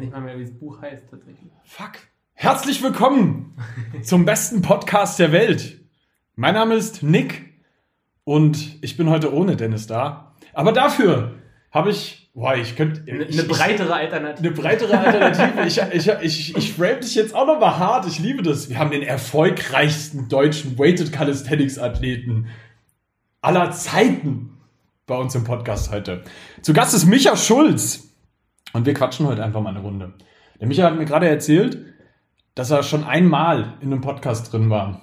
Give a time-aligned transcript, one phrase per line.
[0.00, 1.52] nicht mal mehr, wie das Buch heißt tatsächlich.
[1.62, 1.92] Fuck.
[2.32, 3.54] Herzlich willkommen
[4.02, 5.78] zum besten Podcast der Welt.
[6.36, 7.52] Mein Name ist Nick
[8.24, 10.34] und ich bin heute ohne Dennis da.
[10.54, 11.34] Aber dafür
[11.70, 14.48] habe ich, boah, ich könnte eine, eine breitere Alternative.
[14.48, 15.66] Eine breitere Alternative.
[15.66, 18.06] ich ich, ich, ich frame dich jetzt auch noch mal hart.
[18.06, 18.70] Ich liebe das.
[18.70, 22.46] Wir haben den erfolgreichsten deutschen Weighted Calisthenics Athleten
[23.42, 24.56] aller Zeiten
[25.06, 26.24] bei uns im Podcast heute.
[26.62, 28.09] Zu Gast ist Micha Schulz.
[28.72, 30.12] Und wir quatschen heute einfach mal eine Runde.
[30.60, 31.78] Der Micha hat mir gerade erzählt,
[32.54, 35.00] dass er schon einmal in einem Podcast drin war.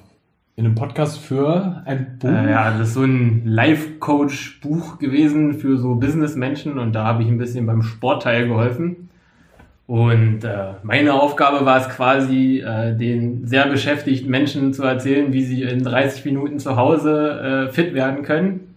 [0.55, 2.30] In einem Podcast für ein Buch?
[2.30, 7.30] Äh, ja, das ist so ein Life-Coach-Buch gewesen für so Businessmenschen und da habe ich
[7.30, 9.09] ein bisschen beim Sportteil geholfen.
[9.88, 15.45] Und äh, meine Aufgabe war es quasi, äh, den sehr beschäftigten Menschen zu erzählen, wie
[15.45, 18.76] sie in 30 Minuten zu Hause äh, fit werden können.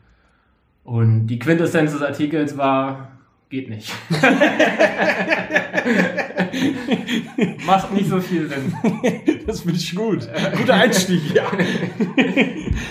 [0.84, 3.09] Und die Quintessenz des Artikels war,
[3.50, 3.92] geht nicht.
[7.66, 8.72] Macht nicht so viel Sinn.
[9.46, 10.28] Das finde ich gut.
[10.56, 11.50] Guter Einstieg, ja.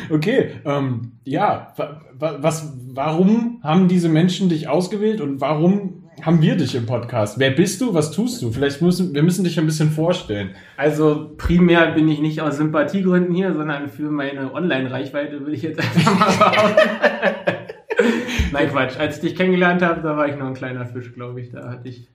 [0.10, 1.74] Okay, ähm, ja,
[2.18, 7.40] was, warum haben diese Menschen dich ausgewählt und warum haben wir dich im Podcast?
[7.40, 7.94] Wer bist du?
[7.94, 8.52] Was tust du?
[8.52, 10.50] Vielleicht müssen wir müssen dich ein bisschen vorstellen.
[10.76, 15.80] Also primär bin ich nicht aus Sympathiegründen hier, sondern für meine Online-Reichweite würde ich jetzt
[15.80, 17.59] einfach mal behaupten.
[18.52, 18.98] Nein, Quatsch.
[18.98, 21.52] Als ich dich kennengelernt habe, da war ich noch ein kleiner Fisch, glaube ich.
[21.52, 22.08] Da hatte ich.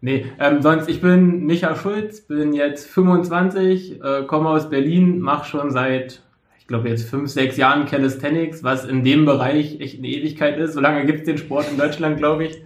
[0.00, 5.48] Nee, ähm, sonst, ich bin Micha Schulz, bin jetzt 25, äh, komme aus Berlin, mache
[5.48, 6.20] schon seit,
[6.58, 10.74] ich glaube, jetzt fünf, sechs Jahren Calisthenics, was in dem Bereich echt eine Ewigkeit ist.
[10.74, 12.62] So lange gibt es den Sport in Deutschland, glaube ich.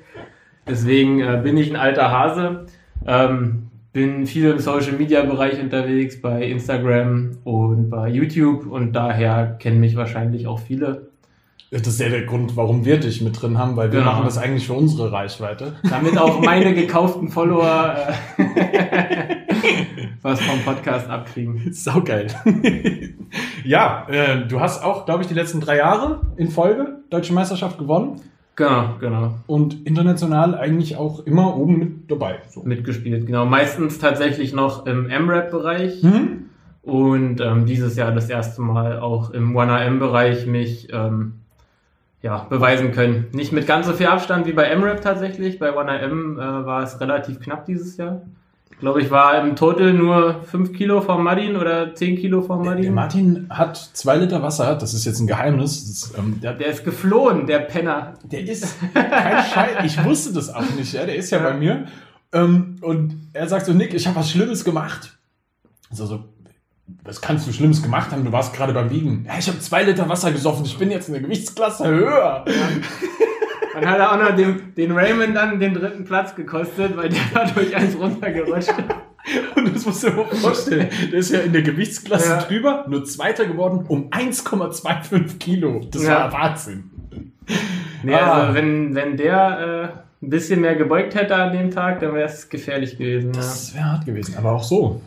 [0.66, 2.66] Deswegen äh, bin ich ein alter Hase.
[3.06, 9.56] Ähm, bin viel im Social Media Bereich unterwegs, bei Instagram und bei YouTube und daher
[9.58, 11.08] kennen mich wahrscheinlich auch viele.
[11.70, 14.12] Das ist ja der Grund, warum wir dich mit drin haben, weil wir genau.
[14.12, 15.74] machen das eigentlich für unsere Reichweite.
[15.82, 17.94] Damit auch meine gekauften Follower
[18.38, 18.42] äh,
[20.22, 21.70] was vom Podcast abkriegen.
[21.74, 22.28] Saugeil.
[23.64, 27.78] ja, äh, du hast auch, glaube ich, die letzten drei Jahre in Folge Deutsche Meisterschaft
[27.78, 28.22] gewonnen.
[28.56, 29.34] Genau, genau.
[29.46, 32.38] Und international eigentlich auch immer oben mit dabei.
[32.48, 32.62] So.
[32.62, 33.44] Mitgespielt, genau.
[33.44, 36.02] Meistens tatsächlich noch im M-Rap-Bereich.
[36.02, 36.46] Mhm.
[36.80, 41.34] Und ähm, dieses Jahr das erste Mal auch im 1AM-Bereich mich ähm,
[42.22, 43.26] ja, beweisen können.
[43.32, 45.58] Nicht mit ganz so viel Abstand wie bei MRAP tatsächlich.
[45.58, 48.22] Bei 1AM äh, war es relativ knapp dieses Jahr.
[48.70, 52.64] Ich glaube, ich war im Total nur 5 Kilo vom Martin oder 10 Kilo vom
[52.64, 52.82] Martin.
[52.82, 55.82] Der Martin hat 2 Liter Wasser, das ist jetzt ein Geheimnis.
[55.82, 58.14] Ist, ähm, der, der, ist geflohen, der Penner.
[58.22, 59.84] Der ist kein Scheiß.
[59.84, 61.04] Ich wusste das auch nicht, ja?
[61.06, 61.50] der ist ja, ja.
[61.50, 61.86] bei mir.
[62.32, 65.18] Ähm, und er sagt so, Nick, ich habe was Schlimmes gemacht.
[65.90, 66.24] Also so,
[67.04, 68.24] was kannst du Schlimmes gemacht haben?
[68.24, 69.24] Du warst gerade beim Wiegen.
[69.26, 70.64] Ja, ich habe zwei Liter Wasser gesoffen.
[70.64, 72.44] Ich bin jetzt in der Gewichtsklasse höher.
[72.46, 72.54] Ja.
[73.74, 77.20] Dann hat er auch noch den, den Raymond dann den dritten Platz gekostet, weil der
[77.32, 78.78] dadurch eins runtergerutscht ist.
[79.56, 80.88] Und das musst du dir mal vorstellen.
[81.12, 82.42] Der ist ja in der Gewichtsklasse ja.
[82.42, 85.80] drüber, nur Zweiter geworden um 1,25 Kilo.
[85.90, 86.30] Das ja.
[86.30, 86.90] war Wahnsinn.
[88.02, 88.40] Nee, also ah.
[88.40, 92.28] also wenn, wenn der äh, ein bisschen mehr gebeugt hätte an dem Tag, dann wäre
[92.28, 93.32] es gefährlich gewesen.
[93.32, 95.00] Das wäre hart gewesen, aber auch so.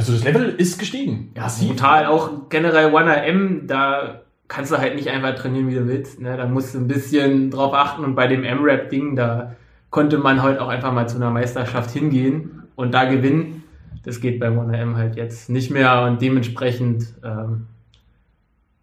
[0.00, 1.30] Also das Level ist gestiegen.
[1.36, 2.06] Ja, brutal.
[2.06, 6.22] Auch generell 1AM, da kannst du halt nicht einfach trainieren, wie du willst.
[6.22, 6.38] Ne?
[6.38, 9.56] Da musst du ein bisschen drauf achten und bei dem M-Rap-Ding, da
[9.90, 13.62] konnte man heute halt auch einfach mal zu einer Meisterschaft hingehen und da gewinnen.
[14.02, 17.66] Das geht beim 1AM halt jetzt nicht mehr und dementsprechend ähm,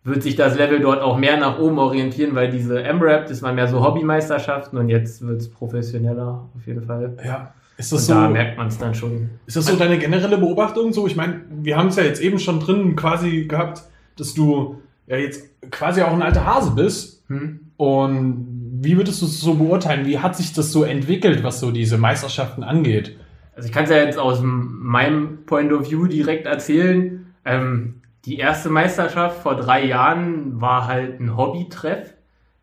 [0.04, 3.56] wird sich das Level dort auch mehr nach oben orientieren, weil diese M-Rap, das waren
[3.56, 7.18] mehr so Hobbymeisterschaften und jetzt wird es professioneller auf jeden Fall.
[7.26, 7.56] Ja.
[7.78, 9.30] Ist das und so, da merkt man es dann schon.
[9.46, 10.94] Ist das so deine generelle Beobachtung?
[10.94, 13.84] So, ich meine, wir haben es ja jetzt eben schon drin quasi gehabt,
[14.18, 17.24] dass du ja jetzt quasi auch ein alter Hase bist.
[17.28, 17.60] Hm.
[17.78, 20.06] Und wie würdest du es so beurteilen?
[20.08, 23.16] Wie hat sich das so entwickelt, was so diese Meisterschaften angeht?
[23.56, 27.28] Also ich kann es ja jetzt aus meinem Point of View direkt erzählen.
[27.46, 32.14] Ähm, die erste Meisterschaft vor drei Jahren war halt ein Hobbytreff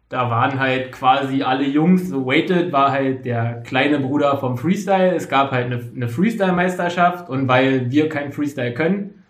[0.08, 5.14] da waren halt quasi alle Jungs, so Weighted war halt der kleine Bruder vom Freestyle.
[5.14, 9.24] Es gab halt eine, eine Freestyle-Meisterschaft und weil wir kein Freestyle können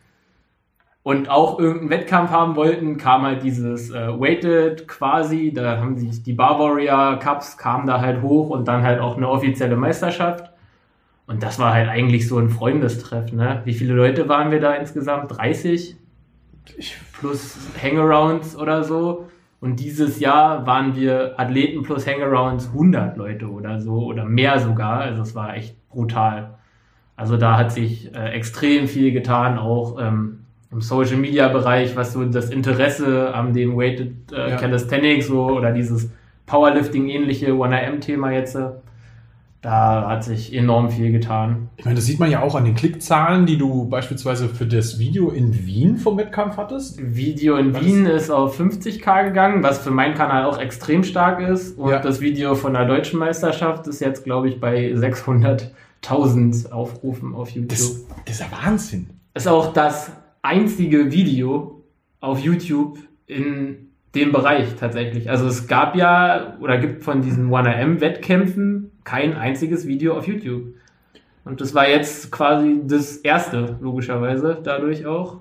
[1.05, 5.53] und auch irgendeinen Wettkampf haben wollten, kam halt dieses äh, Weighted quasi.
[5.55, 9.19] Da haben sich die Bar Warrior Cups kamen da halt hoch und dann halt auch
[9.19, 10.51] eine offizielle Meisterschaft.
[11.27, 13.61] Und das war halt eigentlich so ein Freundestreff, ne?
[13.65, 15.37] Wie viele Leute waren wir da insgesamt?
[15.37, 15.97] 30?
[17.21, 19.27] Plus Hangarounds oder so.
[19.65, 25.01] Und dieses Jahr waren wir Athleten plus Hangarounds 100 Leute oder so oder mehr sogar.
[25.01, 26.59] Also es war echt brutal.
[27.17, 30.41] Also da hat sich äh, extrem viel getan, auch ähm,
[30.71, 34.57] im Social Media Bereich, was so das Interesse an dem Weighted äh, ja.
[34.57, 36.11] Calisthenics so oder dieses
[36.45, 38.57] Powerlifting ähnliche 1AM Thema jetzt.
[38.57, 38.69] Äh,
[39.65, 41.71] da hat sich enorm viel getan.
[41.79, 44.99] Ich meine, das sieht man ja auch an den Klickzahlen, die du beispielsweise für das
[44.99, 46.99] Video in Wien vom Wettkampf hattest.
[47.01, 47.83] Video in Was?
[47.83, 51.79] Wien ist auf 50k gegangen, was für meinen Kanal auch extrem stark ist.
[51.79, 51.99] Und Ja.
[52.01, 57.71] das Video von der deutschen Meisterschaft ist jetzt, glaube ich, bei 600.000 Aufrufen auf YouTube.
[57.71, 59.09] Das, das ist ja Wahnsinn.
[59.33, 60.13] ist auch das
[60.43, 61.83] einzige Video
[62.21, 65.31] auf YouTube in dem Bereich tatsächlich.
[65.31, 70.75] Also es gab ja oder gibt von diesen 1AM-Wettkämpfen kein einziges Video auf YouTube.
[71.45, 75.39] Und das war jetzt quasi das erste, logischerweise, dadurch auch.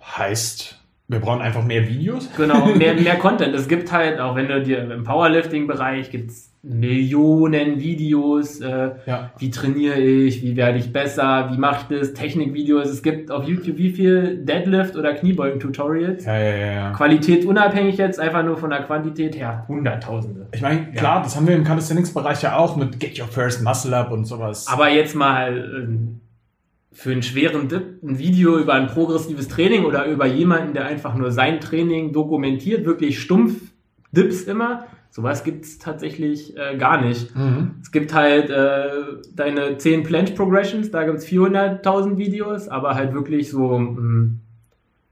[0.00, 0.78] Heißt,
[1.08, 2.28] wir brauchen einfach mehr Videos.
[2.36, 3.54] Genau, mehr, mehr Content.
[3.54, 9.30] Es gibt halt, auch wenn du dir im Powerlifting-Bereich gibt's Millionen Videos, äh, Ja.
[9.38, 12.88] wie trainiere ich, wie werde ich besser, wie mache ich das, Technikvideos.
[12.88, 16.24] Es gibt auf YouTube wie viel Deadlift- oder Kniebeugen-Tutorials.
[16.24, 16.92] Ja, ja.
[16.92, 20.48] Qualität unabhängig jetzt, einfach nur von der Quantität her, Hunderttausende.
[20.52, 23.94] Ich meine, klar, das haben wir im Calisthenics-Bereich ja auch mit Get Your First Muscle
[23.94, 24.66] Up und sowas.
[24.68, 26.20] Aber jetzt mal ähm,
[26.92, 31.14] für einen schweren Dip ein Video über ein progressives Training oder über jemanden, der einfach
[31.14, 33.54] nur sein Training dokumentiert, wirklich stumpf
[34.10, 37.34] Dips immer, sowas gibt's tatsächlich äh, gar nicht.
[37.34, 37.72] mhm.
[37.82, 38.88] Es gibt halt äh,
[39.34, 44.30] deine 10 Planche Progressions, da gibt's 400.000 Videos, aber halt wirklich so, mh,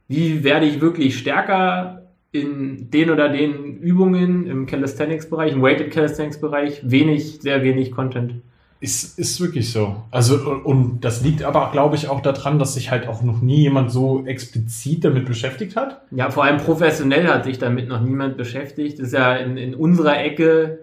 [0.09, 2.03] wie werde ich wirklich stärker
[2.33, 8.43] in den oder den Übungen im Calisthenics-Bereich, im Weighted Calisthenics-Bereich, wenig, sehr wenig Content.
[8.79, 10.03] Ist, ist wirklich so.
[10.11, 13.63] Also, und das liegt aber, glaube ich, auch daran, dass sich halt auch noch nie
[13.63, 16.03] jemand so explizit damit beschäftigt hat.
[16.11, 18.99] Ja, vor allem professionell hat sich damit noch niemand beschäftigt.
[18.99, 20.81] Das ist ja in, in unserer Ecke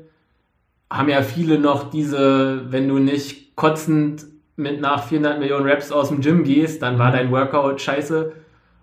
[0.89, 4.25] haben ja viele noch diese, wenn du nicht kotzend
[4.55, 8.31] mit nach 400 Millionen Reps aus dem Gym gehst, dann war dein Workout scheiße.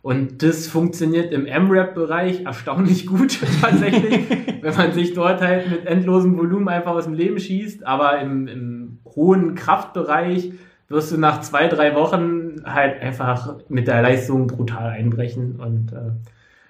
[0.03, 4.25] Und das funktioniert im M-Rap-Bereich erstaunlich gut tatsächlich,
[4.63, 7.87] wenn man sich dort halt mit endlosem Volumen einfach aus dem Leben schießt.
[7.87, 10.53] Aber im, im hohen Kraftbereich
[10.89, 15.61] wirst du nach zwei, drei Wochen halt einfach mit der Leistung brutal einbrechen.
[15.61, 16.13] Und äh,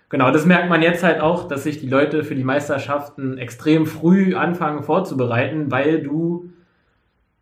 [0.09, 3.87] genau, das merkt man jetzt halt auch, dass sich die Leute für die Meisterschaften extrem
[3.87, 6.50] früh anfangen vorzubereiten, weil du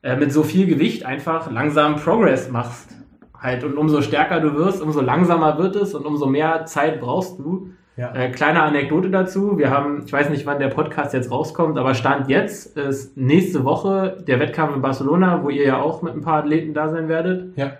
[0.03, 2.95] äh, mit so viel Gewicht einfach langsam Progress machst.
[3.41, 7.39] Halt, und umso stärker du wirst, umso langsamer wird es und umso mehr Zeit brauchst
[7.39, 7.71] du.
[7.97, 8.15] Ja.
[8.15, 9.59] Äh, kleine Anekdote dazu.
[9.59, 13.65] Wir haben, ich weiß nicht, wann der Podcast jetzt rauskommt, aber Stand jetzt ist nächste
[13.65, 17.09] Woche der Wettkampf in Barcelona, wo ihr ja auch mit ein paar Athleten da sein
[17.09, 17.57] werdet.
[17.57, 17.73] Ja.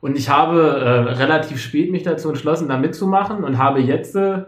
[0.00, 4.44] Und ich habe äh, relativ spät mich dazu entschlossen, da mitzumachen und habe jetzt äh,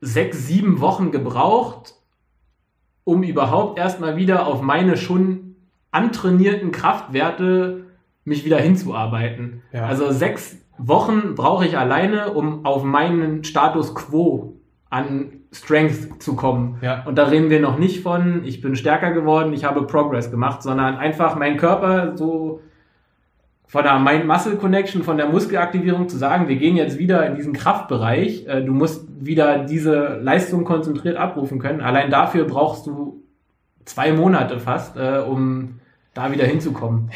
[0.00, 1.94] sechs, sieben Wochen gebraucht,
[3.04, 5.56] um überhaupt erstmal wieder auf meine schon
[5.90, 7.89] antrainierten Kraftwerte
[8.30, 9.62] mich wieder hinzuarbeiten.
[9.72, 9.84] Ja.
[9.84, 14.54] Also sechs Wochen brauche ich alleine, um auf meinen Status quo
[14.88, 16.78] an Strength zu kommen.
[16.80, 17.02] Ja.
[17.04, 20.62] Und da reden wir noch nicht von, ich bin stärker geworden, ich habe Progress gemacht,
[20.62, 22.60] sondern einfach mein Körper so
[23.66, 28.46] von der Mind-Muscle-Connection, von der Muskelaktivierung zu sagen, wir gehen jetzt wieder in diesen Kraftbereich,
[28.46, 31.80] äh, du musst wieder diese Leistung konzentriert abrufen können.
[31.80, 33.22] Allein dafür brauchst du
[33.84, 35.80] zwei Monate fast, äh, um
[36.14, 37.10] da wieder hinzukommen.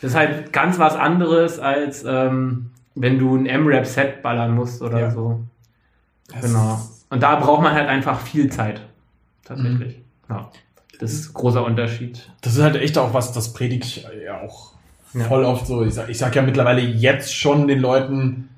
[0.00, 5.00] Das ist halt ganz was anderes, als ähm, wenn du ein M-Rap-Set ballern musst oder
[5.00, 5.10] Ja.
[5.10, 5.40] so.
[6.32, 6.80] Das Genau.
[7.10, 8.80] Und da braucht man halt einfach viel Zeit.
[9.44, 10.00] Tatsächlich.
[10.28, 10.50] Ja.
[11.00, 12.30] Das ist ein großer Unterschied.
[12.42, 14.72] Das ist halt echt auch was, das predige ich ja auch
[15.14, 15.24] Ja.
[15.24, 15.84] voll oft so.
[15.84, 18.48] Ich sag, ich sag ja mittlerweile jetzt schon den Leuten,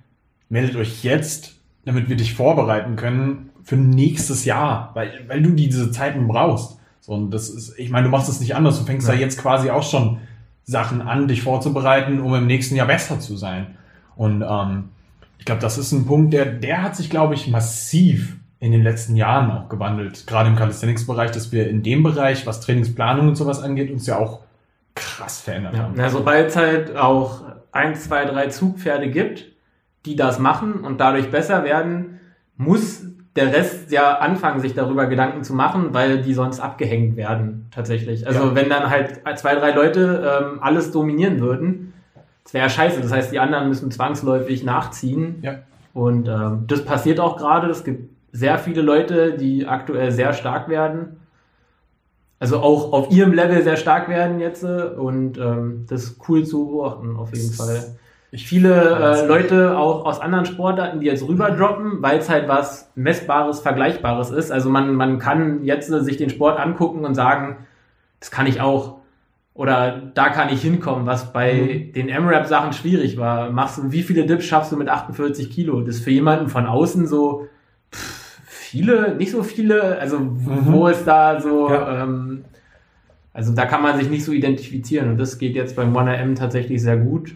[0.48, 5.92] meldet euch jetzt, damit wir dich vorbereiten können für nächstes Jahr, weil, weil du diese
[5.92, 6.78] Zeiten brauchst.
[7.00, 8.78] So, und das ist, ich meine, du machst es nicht anders.
[8.78, 9.14] Du fängst Ja.
[9.14, 10.18] ja jetzt quasi auch schon
[10.64, 13.76] Sachen an, dich vorzubereiten, um im nächsten Jahr besser zu sein.
[14.16, 14.90] Und ähm,
[15.38, 18.82] ich glaube, das ist ein Punkt, der, der hat sich, glaube ich, massiv in den
[18.82, 20.26] letzten Jahren auch gewandelt.
[20.26, 24.18] Gerade im Calisthenics-Bereich, dass wir in dem Bereich, was Trainingsplanung und sowas angeht, uns ja
[24.18, 24.40] auch
[24.94, 25.82] krass verändert Ja.
[25.84, 25.94] haben.
[25.96, 29.46] Na, sobald es halt auch ein, zwei, drei Zugpferde gibt,
[30.04, 32.20] die das machen und dadurch besser werden,
[32.56, 33.02] muss
[33.36, 38.26] der Rest ja anfangen, sich darüber Gedanken zu machen, weil die sonst abgehängt werden, tatsächlich.
[38.26, 38.54] Also Ja.
[38.54, 41.92] wenn dann halt zwei, drei Leute ähm, alles dominieren würden,
[42.42, 43.00] das wäre ja scheiße.
[43.00, 45.38] Das heißt, die anderen müssen zwangsläufig nachziehen.
[45.42, 45.58] Ja.
[45.94, 47.68] Und ähm, das passiert auch gerade.
[47.70, 51.20] Es gibt sehr viele Leute, die aktuell sehr stark werden.
[52.40, 54.64] Also auch auf ihrem Level sehr stark werden jetzt.
[54.64, 57.94] äh, Und ähm, das ist cool zu beobachten, auf jeden Fall.
[58.32, 59.26] Viele äh.
[59.26, 64.52] Leute auch aus anderen Sportarten, die jetzt rüberdroppen, weil es halt was Messbares, Vergleichbares ist.
[64.52, 67.56] Also man, man kann jetzt äh, sich den Sport angucken und sagen,
[68.20, 68.98] das kann ich auch.
[69.52, 71.52] Oder da kann ich hinkommen, was bei
[71.88, 71.92] Mhm.
[71.92, 73.50] den M-Rap-Sachen schwierig war.
[73.50, 75.80] Machst du, wie viele Dips schaffst du mit 48 Kilo?
[75.80, 77.48] Das ist für jemanden von außen so
[77.92, 81.74] pff, viele, nicht so viele, also wo ist da so Mhm.
[81.74, 82.02] Ja.
[82.04, 82.44] ähm,
[83.32, 86.80] Also da kann man sich nicht so identifizieren und das geht jetzt beim 1AM tatsächlich
[86.80, 87.34] sehr gut.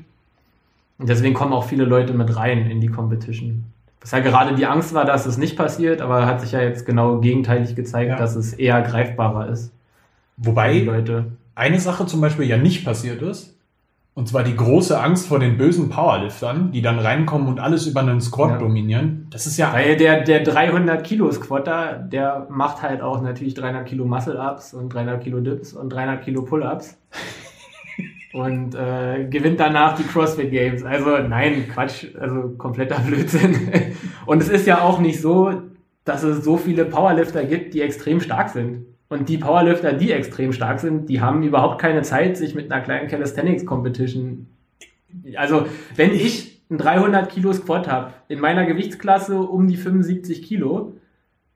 [0.98, 3.64] Und deswegen kommen auch viele Leute mit rein in die Competition.
[4.00, 6.84] Was ja gerade die Angst war, dass es nicht passiert, aber hat sich ja jetzt
[6.86, 8.16] genau gegenteilig gezeigt, Ja.
[8.16, 9.72] dass es eher greifbarer ist.
[10.36, 10.86] Wobei
[11.54, 13.52] eine Sache zum Beispiel ja nicht passiert ist.
[14.16, 18.00] Und zwar die große Angst vor den bösen Powerliftern, die dann reinkommen und alles über
[18.00, 18.58] einen Squat Ja.
[18.58, 19.26] dominieren.
[19.30, 23.86] Das ist ja Weil der, der 300 Kilo Squatter, der macht halt auch natürlich 300
[23.86, 26.96] Kilo Muscle Ups und 300 Kilo Dips und 300 Kilo Pull Ups.
[28.34, 30.82] Und äh, gewinnt danach die CrossFit Games.
[30.82, 33.70] Also nein, Quatsch, also kompletter Blödsinn.
[34.26, 35.62] und es ist ja auch nicht so,
[36.04, 38.86] dass es so viele Powerlifter gibt, die extrem stark sind.
[39.08, 42.82] Und die Powerlifter, die extrem stark sind, die haben überhaupt keine Zeit, sich mit einer
[42.82, 44.48] kleinen Calisthenics Competition.
[45.36, 50.94] Also, wenn ich einen 300 Kilo Squat habe, in meiner Gewichtsklasse um die 75 Kilo,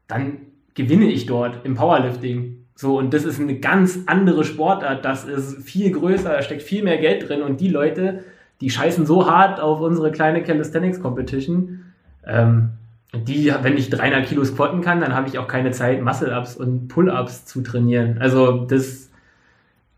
[0.07, 0.39] dann
[0.75, 2.67] gewinne ich dort im Powerlifting.
[2.81, 5.05] So, und das ist eine ganz andere Sportart.
[5.05, 7.43] Das ist viel größer, da steckt viel mehr Geld drin.
[7.43, 8.23] Und die Leute,
[8.61, 11.81] die scheißen so hart auf unsere kleine Calisthenics Competition.
[12.25, 12.71] Ähm,
[13.13, 16.87] die, wenn ich 300 Kilo squatten kann, dann habe ich auch keine Zeit, Muscle-Ups und
[16.87, 18.19] Pull-Ups zu trainieren.
[18.21, 19.13] Also das ist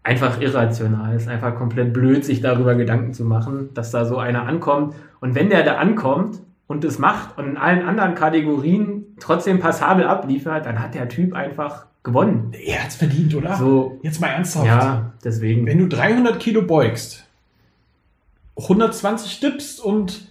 [0.02, 1.14] einfach irrational.
[1.14, 4.94] Es ist einfach komplett blöd, sich darüber Gedanken zu machen, dass da so einer ankommt.
[5.20, 10.06] Und wenn der da ankommt und das macht und in allen anderen Kategorien trotzdem passabel
[10.06, 12.52] abliefert, dann hat der Typ einfach gewonnen.
[12.52, 13.57] er hat's verdient, oder?
[13.57, 14.66] So, Jetzt mal ernsthaft.
[14.66, 15.66] ja, deswegen.
[15.66, 17.26] Wenn du 300 Kilo beugst,
[18.57, 20.28] 120 dippst und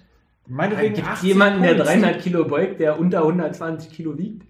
[0.48, 4.44] meinetwegen Gibt 80 jemanden, der pulst, 300 Kilo beugt, der unter 120 Kilo wiegt?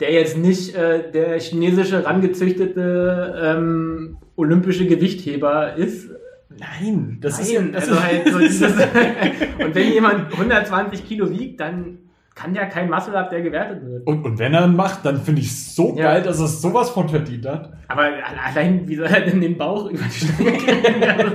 [0.00, 6.08] Der jetzt nicht äh, der chinesische rangezüchtete ähm, olympische Gewichtheber ist.
[6.56, 8.72] Nein, das ist, Nein, das also ist halt so dieses
[9.58, 11.98] Und wenn jemand 120 Kilo wiegt, dann
[12.38, 14.06] kann der kein Muscle-Up, der gewertet wird.
[14.06, 16.04] und, und wenn er ihn macht, dann finde ich es so Ja.
[16.12, 17.72] geil, dass er sowas von verdient hat.
[17.88, 18.02] Aber
[18.48, 21.14] allein, wie soll er denn den Bauch über die Stange?
[21.18, 21.32] Also,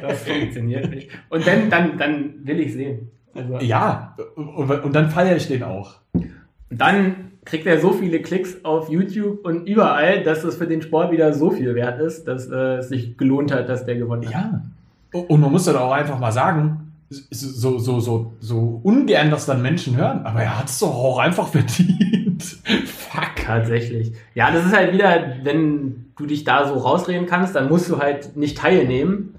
[0.00, 1.10] das funktioniert nicht.
[1.28, 3.10] Und dann, dann, dann will ich sehen.
[3.34, 5.96] Also, Ja, und, und dann feiere ich den auch.
[6.12, 6.30] Und
[6.70, 11.10] dann kriegt er so viele Klicks auf YouTube und überall, dass es für den Sport
[11.10, 14.32] wieder so viel wert ist, dass äh, es sich gelohnt hat, dass der gewonnen hat.
[14.32, 14.62] Ja.
[15.28, 16.83] Und man muss dann auch einfach mal sagen,
[17.30, 21.18] so, so, so, so ungern das dann Menschen hören, aber er hat es doch auch
[21.18, 22.42] einfach verdient.
[22.42, 23.36] Fuck.
[23.44, 24.12] Tatsächlich.
[24.34, 27.98] Ja, das ist halt wieder, wenn du dich da so rausreden kannst, dann musst du
[27.98, 29.34] halt nicht teilnehmen.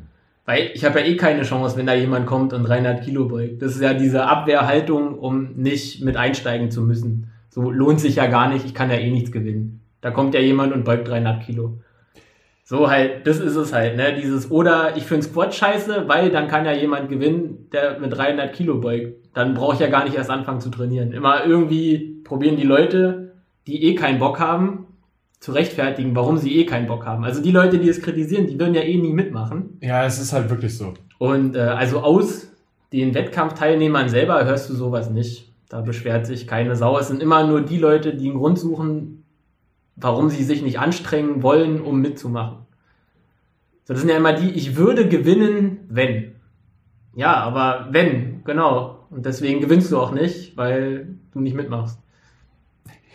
[0.46, 3.64] Weil ich habe ja eh keine Chance, wenn da jemand kommt und 300 Kilo beugt.
[3.64, 7.32] Das ist ja diese Abwehrhaltung, um nicht mit einsteigen zu müssen.
[7.50, 9.82] So lohnt sich ja gar nicht, ich kann ja eh nichts gewinnen.
[10.02, 11.80] Da kommt ja jemand und beugt 300 Kilo.
[12.68, 14.16] So halt, das ist es halt, ne?
[14.16, 18.52] Dieses, oder ich finde Squat scheiße, weil dann kann ja jemand gewinnen, der mit 300
[18.54, 19.18] Kilo beugt.
[19.36, 21.12] Dann brauche ich ja gar nicht erst anfangen zu trainieren.
[21.12, 23.34] Immer irgendwie probieren die Leute,
[23.68, 24.88] die eh keinen Bock haben,
[25.40, 27.24] zu rechtfertigen, warum sie eh keinen Bock haben.
[27.24, 29.78] Also die Leute, die es kritisieren, die würden ja eh nie mitmachen.
[29.82, 30.96] Ja, es ist halt wirklich so.
[31.20, 32.48] Und äh, also aus
[32.92, 35.52] den Wettkampfteilnehmern selber hörst du sowas nicht.
[35.70, 36.98] Da beschwert sich keine Sau.
[36.98, 39.25] Es sind immer nur die Leute, die einen Grund suchen,
[39.96, 42.60] warum sie sich nicht anstrengen wollen, um mitzumachen.
[43.86, 46.36] So, das sind ja immer die, ich würde gewinnen, wenn.
[47.16, 49.06] Ja, aber wenn, genau.
[49.10, 52.00] Und deswegen gewinnst du auch nicht, weil du nicht mitmachst.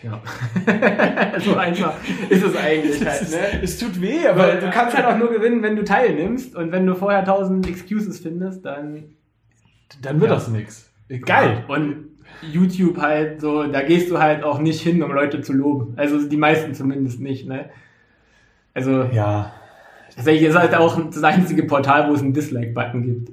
[0.03, 0.23] Ja.
[1.41, 1.95] so einfach
[2.31, 3.61] ist es eigentlich halt, ne?
[3.63, 6.57] Es tut weh, Aber du kannst halt auch nur gewinnen, wenn du teilnimmst.
[6.57, 9.17] Und wenn du vorher tausend Excuses findest, dann.
[10.01, 10.37] dann wird Ja.
[10.37, 10.91] das nix.
[11.27, 11.65] Geil.
[11.69, 12.10] Und
[12.43, 15.95] YouTube halt so, da gehst du halt auch nicht hin, um Leute zu loben.
[15.97, 17.71] Also die meisten zumindest nicht, ne?
[18.75, 19.53] Also, Ja,
[20.15, 23.31] tatsächlich ist halt auch das einzige Portal, wo es einen Dislike-Button gibt.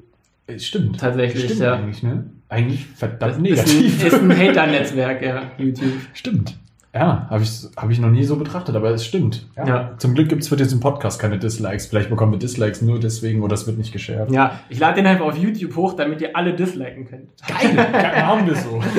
[0.48, 1.00] es stimmt.
[1.00, 1.74] Tatsächlich, Stimmt ja.
[1.76, 2.26] eigentlich, ne?
[2.50, 4.06] Eigentlich verdammt Ist ein, negativ.
[4.06, 5.92] ist ein Hater-Netzwerk, ja, YouTube.
[6.14, 6.58] Stimmt.
[6.94, 9.48] Ja, habe ich, hab ich noch nie so betrachtet, aber es stimmt.
[9.56, 9.96] Ja.
[9.98, 11.88] Zum Glück gibt es für diesen Podcast keine Dislikes.
[11.88, 14.32] Vielleicht bekommen wir Dislikes nur deswegen oder es wird nicht geshared.
[14.32, 17.30] Ja, ich lade den einfach auf YouTube hoch, damit ihr alle disliken könnt.
[17.48, 18.82] Geil, geil haben wir so.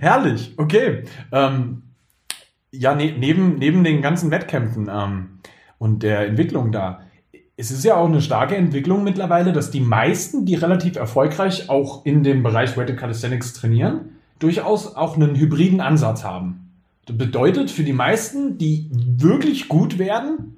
[0.00, 1.04] Herrlich, okay.
[1.32, 1.82] Ähm,
[2.70, 5.40] ja, ne, neben, neben den ganzen Wettkämpfen ähm,
[5.78, 7.00] und der Entwicklung da,
[7.56, 12.04] es ist ja auch eine starke Entwicklung mittlerweile, dass die meisten, die relativ erfolgreich auch
[12.06, 16.72] in dem Bereich Weighted Calisthenics trainieren, durchaus auch einen hybriden Ansatz haben.
[17.06, 20.56] Das bedeutet für die meisten, die wirklich gut werden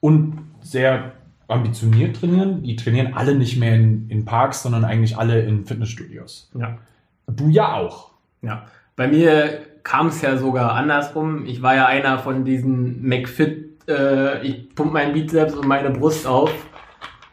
[0.00, 1.12] und sehr
[1.48, 6.50] ambitioniert trainieren, die trainieren alle nicht mehr in, in Parks, sondern eigentlich alle in Fitnessstudios.
[6.58, 6.78] Ja.
[7.26, 8.10] Du ja auch.
[8.42, 8.66] Ja,
[8.96, 11.46] bei mir kam es ja sogar andersrum.
[11.46, 16.26] Ich war ja einer von diesen McFit, äh, ich pump meinen Bizeps und meine Brust
[16.26, 16.50] auf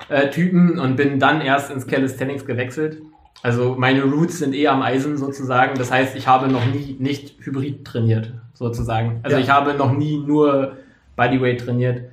[0.10, 3.02] äh, Typen und bin dann erst ins Calisthenics gewechselt.
[3.44, 5.76] Also meine Roots sind eh am Eisen sozusagen.
[5.78, 9.20] Das heißt, ich habe noch nie nicht Hybrid trainiert, sozusagen.
[9.24, 9.44] Also Ja.
[9.44, 10.74] ich habe noch nie nur
[11.16, 12.04] Bodyweight trainiert.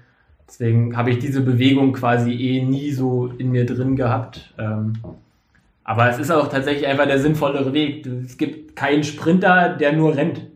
[0.49, 4.55] Deswegen habe ich diese Bewegung quasi eh nie so in mir drin gehabt.
[4.59, 4.95] Ähm,
[5.85, 8.07] aber es ist auch tatsächlich einfach der sinnvollere Weg.
[8.07, 10.47] Es gibt keinen Sprinter, der nur rennt.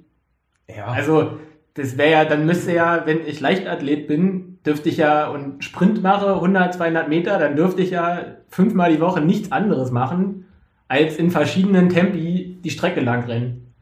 [0.74, 0.86] Ja.
[0.86, 1.38] Also,
[1.74, 6.02] das wäre ja, dann müsste ja, wenn ich Leichtathlet bin, dürfte ich ja und Sprint
[6.02, 10.46] mache, 100, 200 Meter, dann dürfte ich ja fünfmal die Woche nichts anderes machen,
[10.92, 13.72] als in verschiedenen Tempi die Strecke lang rennen.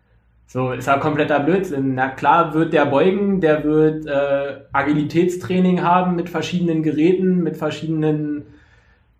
[0.46, 1.94] So, ist ja kompletter Blödsinn.
[1.96, 8.44] Na klar wird der beugen, der wird äh, Agilitätstraining haben mit verschiedenen Geräten, mit verschiedenen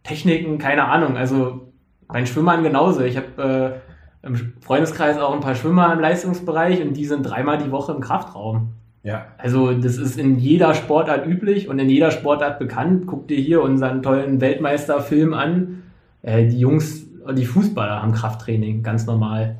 [0.04, 1.16] Techniken, keine Ahnung.
[1.16, 1.73] Also
[2.06, 3.00] bei den Schwimmern genauso.
[3.00, 3.80] Ich habe
[4.23, 7.90] äh, im Freundeskreis auch ein paar Schwimmer im Leistungsbereich und die sind dreimal die Woche
[7.92, 8.75] im Kraftraum.
[9.02, 9.26] ja.
[9.37, 13.09] Also das ist in jeder Sportart üblich und in jeder Sportart bekannt.
[13.09, 15.82] Guck dir hier unseren tollen Weltmeisterfilm an.
[16.23, 19.59] Äh, die Jungs, die Fußballer haben Krafttraining, ganz normal.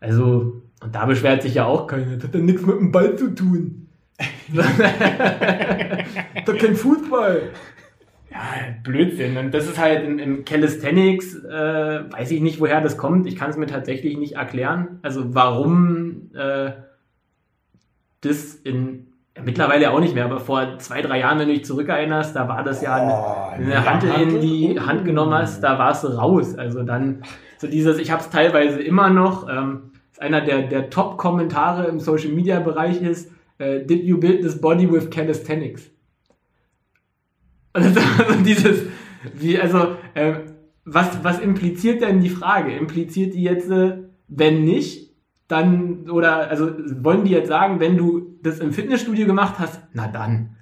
[0.00, 2.16] Also, und da beschwert sich ja auch keiner.
[2.16, 3.88] Das hat ja nichts mit dem Ball zu tun.
[4.52, 4.66] das
[6.46, 7.42] ist kein Fußball.
[8.30, 8.38] Ja,
[8.82, 9.36] Blödsinn.
[9.36, 13.26] Und das ist halt im, im Calisthenics, äh, weiß ich nicht, woher das kommt.
[13.26, 14.98] Ich kann es mir tatsächlich nicht erklären.
[15.02, 16.72] Also warum äh,
[18.20, 19.07] das in
[19.44, 22.62] mittlerweile auch nicht mehr, aber vor zwei, drei Jahren, wenn du dich zurückerinnerst, da war
[22.62, 26.56] das ja eine, Oh, eine Hand in die Hand genommen hast, da warst du raus.
[26.56, 27.22] Also dann
[27.58, 32.00] so dieses, ich habe es teilweise immer noch, ähm, ist einer der, der Top-Kommentare im
[32.00, 35.90] Social-Media-Bereich ist, äh, did you build this body with calisthenics?
[37.72, 38.82] Und das ist also dieses,
[39.34, 40.34] wie, also, äh,
[40.84, 42.74] was, was impliziert denn die Frage?
[42.74, 45.07] Impliziert die jetzt, äh, wenn nicht,
[45.48, 46.70] dann, oder, also,
[47.02, 50.56] wollen die jetzt sagen, wenn du das im Fitnessstudio gemacht hast, na dann.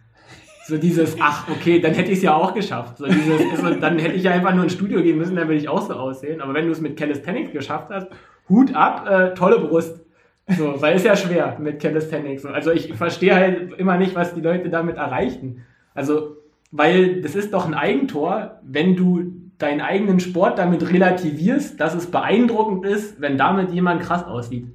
[0.67, 2.99] So dieses, ach, okay, dann hätte ich es ja auch geschafft.
[2.99, 5.59] So dieses, also, dann hätte ich ja einfach nur ins Studio gehen müssen, dann würde
[5.59, 6.41] ich auch so aussehen.
[6.41, 8.07] Aber wenn du es mit Calisthenics geschafft hast,
[8.49, 10.01] Hut ab, äh, tolle Brust.
[10.49, 12.43] So, weil ist ja schwer mit Calisthenics.
[12.43, 12.49] So.
[12.51, 15.65] Also ich verstehe halt immer nicht, was die Leute damit erreichen.
[15.95, 16.37] Also,
[16.71, 22.11] weil das ist doch ein Eigentor, wenn du deinen eigenen Sport damit relativierst, dass es
[22.11, 24.67] beeindruckend ist, wenn damit jemand krass aussieht.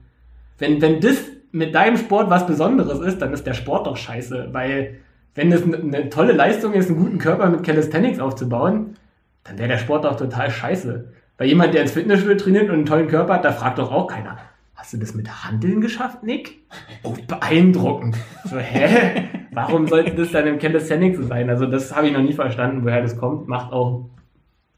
[0.58, 1.18] Wenn, wenn das
[1.52, 5.00] mit deinem Sport was Besonderes ist, dann ist der Sport doch scheiße, weil
[5.36, 8.96] wenn das eine, tolle Leistung ist, einen guten Körper mit Calisthenics aufzubauen,
[9.44, 11.12] dann wäre der Sport doch total scheiße.
[11.38, 14.08] Weil jemand, der ins Fitnessstudio trainiert und einen tollen Körper hat, da fragt doch auch
[14.08, 14.38] keiner,
[14.76, 16.60] hast du das mit Handeln geschafft, Nick?
[17.04, 18.18] Oh, beeindruckend.
[18.46, 19.24] So, hä?
[19.52, 21.50] Warum sollte das dann im Calisthenics sein?
[21.50, 23.48] Also das habe ich noch nie verstanden, woher das kommt.
[23.48, 24.10] Macht auch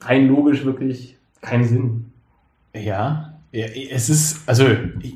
[0.01, 2.12] rein logisch wirklich keinen Sinn.
[2.73, 4.65] Ja, ja, es ist, also,
[5.01, 5.15] ich,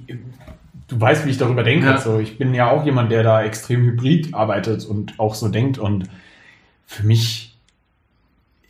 [0.88, 1.86] du weißt, wie ich darüber denke.
[1.88, 1.98] Ja.
[1.98, 5.78] So, ich bin ja auch jemand, der da extrem hybrid arbeitet und auch so denkt.
[5.78, 6.06] Und
[6.86, 7.56] für mich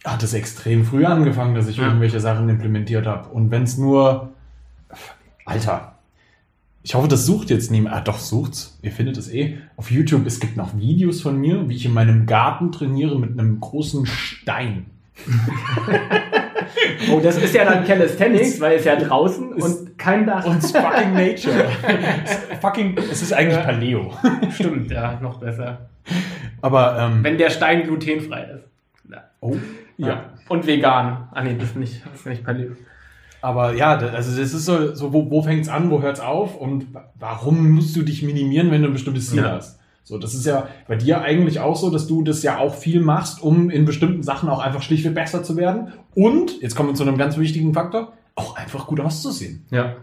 [0.04, 1.86] hat es extrem früh angefangen, dass ich Ja.
[1.88, 3.30] irgendwelche Sachen implementiert habe.
[3.30, 4.30] Und wenn es nur,
[5.46, 5.94] Alter,
[6.84, 7.94] ich hoffe, das sucht jetzt niemand.
[7.96, 8.80] Ah, doch, sucht's.
[8.82, 9.58] Ihr findet es eh.
[9.76, 13.32] Auf YouTube, es gibt noch Videos von mir, wie ich in meinem Garten trainiere mit
[13.38, 14.86] einem großen Stein.
[17.12, 20.46] Oh, das ist ja dann Calisthenics, weil es ja draußen Ist- und kein Dach.
[20.46, 21.66] Und it's fucking nature.
[22.24, 23.64] It's fucking, es ist eigentlich Ja.
[23.64, 24.14] Paleo.
[24.52, 25.90] Stimmt, ja, noch besser.
[26.62, 28.68] Aber, ähm, Wenn der Stein glutenfrei ist.
[29.12, 29.24] Ja.
[29.42, 29.56] oh,
[29.98, 30.26] ja.
[30.50, 31.28] Und vegan.
[31.34, 32.72] Ah nee, das ist nicht, das ist nicht Paleo.
[33.42, 36.94] Aber ja, also das ist so, so wo, wo fängt's an, wo hört's auf und
[36.94, 39.52] wa- warum musst du dich minimieren, wenn du ein bestimmtes Ziel Ja.
[39.52, 39.80] hast?
[40.04, 43.02] So, das ist ja bei dir eigentlich auch so, dass du das ja auch viel
[43.02, 45.92] machst, um in bestimmten Sachen auch einfach schlichtweg besser zu werden.
[46.16, 49.66] Und, jetzt kommen wir zu einem ganz wichtigen Faktor, auch einfach gut auszusehen.
[49.72, 49.96] Ja.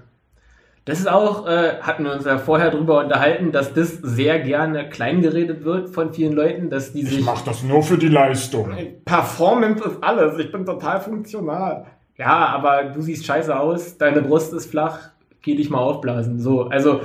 [0.84, 4.90] Das ist auch, äh, hatten wir uns ja vorher drüber unterhalten, dass das sehr gerne
[4.90, 7.24] kleingeredet wird von vielen Leuten, dass die sich.
[7.46, 8.70] das nur für die Leistung.
[9.06, 11.86] Performance ist alles, ich bin total funktional.
[12.18, 14.98] Ja, aber du siehst scheiße aus, deine Brust ist flach,
[15.40, 16.38] geh dich mal aufblasen.
[16.38, 17.00] So, also.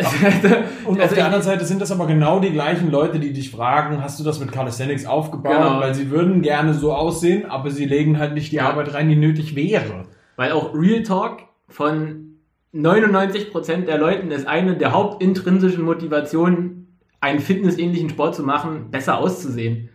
[0.86, 3.32] Und auf also der ich- anderen Seite sind das aber genau die gleichen Leute, die
[3.34, 5.52] dich fragen, hast du das mit Calisthenics aufgebaut?
[5.58, 5.80] Genau.
[5.80, 8.68] Weil sie würden gerne so aussehen, aber sie legen halt nicht die Ja.
[8.70, 10.04] Arbeit rein, die nötig wäre.
[10.40, 12.38] Weil auch Real Talk von
[12.72, 19.90] 99% der Leuten ist eine der hauptintrinsischen Motivationen, einen fitnessähnlichen Sport zu machen, besser auszusehen.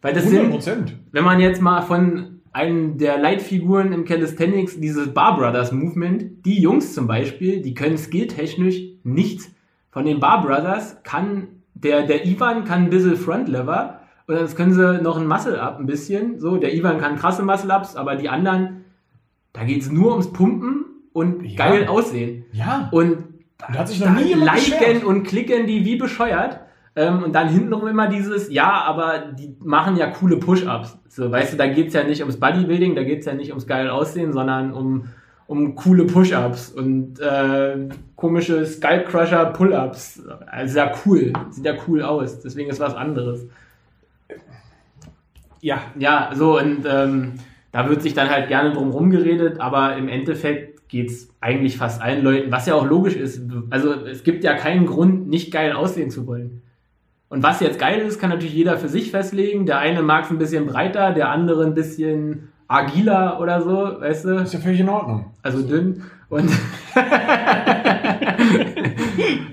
[0.00, 0.96] Weil das sind, Prozent.
[1.10, 6.62] wenn man jetzt mal von einem der Leitfiguren im Calisthenics, dieses Bar Brothers Movement, die
[6.62, 9.50] Jungs zum Beispiel, die können skilltechnisch nichts.
[9.90, 14.72] Von den Bar Brothers kann der, der Ivan kann ein bisschen Frontlever und dann können
[14.72, 16.38] sie noch ein Muscle-Up ein bisschen.
[16.38, 18.79] So, der Ivan kann krasse Muscle-Ups, aber die anderen,
[19.52, 21.56] da geht's nur ums Pumpen und Ja.
[21.68, 22.44] geil aussehen.
[22.52, 22.88] Ja.
[22.92, 23.24] Und
[23.58, 25.04] da hat sich noch nie jemand liken beschwert.
[25.04, 26.60] und klicken die wie bescheuert.
[26.96, 30.98] Ähm, und dann hintenrum immer dieses, ja, aber die machen ja coole Push-Ups.
[31.08, 33.88] So, weißt du, da geht's ja nicht ums Bodybuilding, da geht's ja nicht ums geil
[33.88, 35.04] Aussehen, sondern um,
[35.46, 40.22] um coole Push-Ups und äh, komische Skullcrusher Pull-Ups.
[40.46, 42.40] Also ja cool, sieht ja cool aus.
[42.40, 43.46] Deswegen ist was anderes.
[45.60, 47.34] Ja, ja, so und ähm,
[47.72, 52.24] da wird sich dann halt gerne drum rumgeredet, aber im Endeffekt geht's eigentlich fast allen
[52.24, 53.42] Leuten, was ja auch logisch ist.
[53.70, 56.62] Also es gibt ja keinen Grund, nicht geil aussehen zu wollen.
[57.28, 59.64] Und was jetzt geil ist, kann natürlich jeder für sich festlegen.
[59.64, 64.24] Der eine mag es ein bisschen breiter, der andere ein bisschen agiler oder so, weißt
[64.24, 64.30] du?
[64.38, 65.26] Ist ja völlig in Ordnung.
[65.42, 66.02] Also dünn.
[66.28, 66.50] Und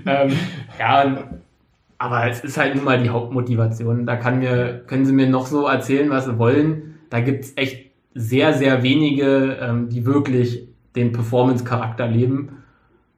[0.06, 0.32] ähm,
[0.78, 1.18] ja, und,
[1.98, 4.06] aber es ist halt nun mal die Hauptmotivation.
[4.06, 6.98] Da kann mir, können sie mir noch so erzählen, was sie wollen.
[7.10, 12.62] Da gibt's echt sehr, sehr wenige, ähm, die wirklich den Performance-Charakter leben.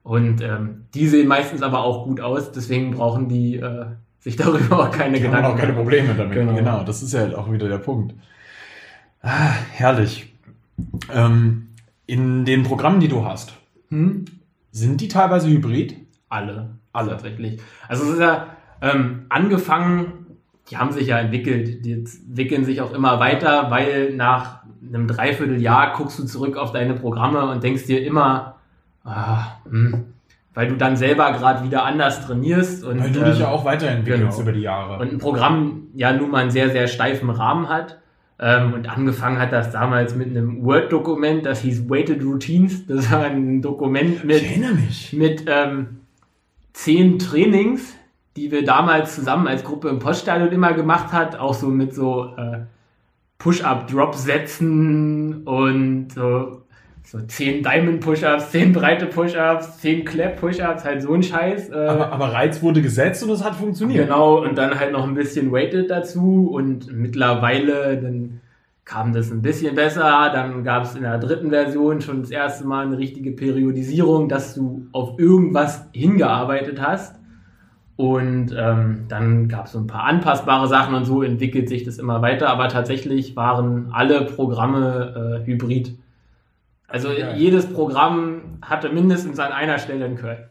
[0.03, 3.87] Und ähm, die sehen meistens aber auch gut aus, deswegen brauchen die äh,
[4.19, 6.35] sich darüber auch keine Die haben Gedanken auch keine Probleme damit.
[6.35, 6.55] Genau.
[6.55, 6.85] Genau.
[6.85, 8.15] das ist ja halt auch wieder der Punkt.
[9.23, 10.33] Ah, herrlich.
[11.13, 11.69] Ähm,
[12.07, 13.55] in den Programmen, die du hast,
[13.91, 14.25] Hm?
[14.73, 15.97] sind die teilweise hybrid?
[16.29, 16.77] Alle.
[16.93, 17.61] Alle tatsächlich.
[17.89, 18.49] Also es ist ja
[18.81, 20.20] ähm, angefangen,
[20.69, 25.95] die haben sich ja entwickelt, die entwickeln sich auch immer weiter, weil nach einem Dreivierteljahr
[25.95, 28.57] guckst du zurück auf deine Programme und denkst dir immer,
[29.05, 30.05] ah, hm,
[30.55, 33.65] weil du dann selber gerade wieder anders trainierst und Weil du ähm, dich ja auch
[33.65, 34.43] weiterentwickelst genau.
[34.43, 35.01] über die Jahre.
[35.01, 37.99] und ein Programm ja nun mal einen sehr, sehr steifen Rahmen hat.
[38.43, 42.87] Ähm, und angefangen hat das damals mit einem Word-Dokument, das hieß Weighted Routines.
[42.87, 44.43] Das war ein Dokument mit,
[45.13, 46.01] mit ähm,
[46.73, 47.95] zehn Trainings,
[48.41, 51.39] die wir damals zusammen als Gruppe im Poststadion immer gemacht hat.
[51.39, 52.61] Auch so mit so äh,
[53.37, 56.63] Push-Up-Drop-Sätzen und so,
[57.05, 61.69] so zehn Diamond-Push-Ups, zehn breite Push-Ups, zehn Clap-Push-Ups, halt so ein Scheiß.
[61.69, 64.07] Äh, Aber, aber Reiz wurde gesetzt und es hat funktioniert.
[64.07, 68.41] Genau, und dann halt noch ein bisschen Weighted dazu und mittlerweile dann
[68.87, 70.31] kam das ein bisschen besser.
[70.33, 74.55] Dann gab es in der dritten Version schon das erste Mal eine richtige Periodisierung, dass
[74.55, 77.20] du auf irgendwas hingearbeitet hast.
[78.01, 81.99] Und ähm, dann gab es so ein paar anpassbare Sachen und so entwickelt sich das
[81.99, 82.49] immer weiter.
[82.49, 85.99] Aber tatsächlich waren alle Programme äh, hybrid.
[86.89, 87.35] Also Geil.
[87.37, 90.49] jedes Programm hatte mindestens an einer Stelle einen Curl.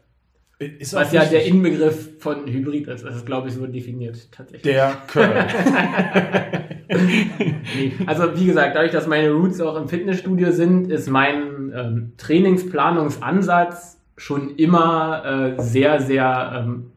[0.60, 1.44] Ist Was ja der.
[1.44, 3.04] Inbegriff von Hybrid ist.
[3.04, 4.62] Das ist, glaube ich, so definiert tatsächlich.
[4.62, 5.32] der Curl.
[6.90, 7.92] Nee.
[8.06, 13.98] Also wie gesagt, dadurch, dass meine Roots auch im Fitnessstudio sind, ist mein ähm, Trainingsplanungsansatz
[14.16, 16.90] schon immer äh, sehr, sehr ähm,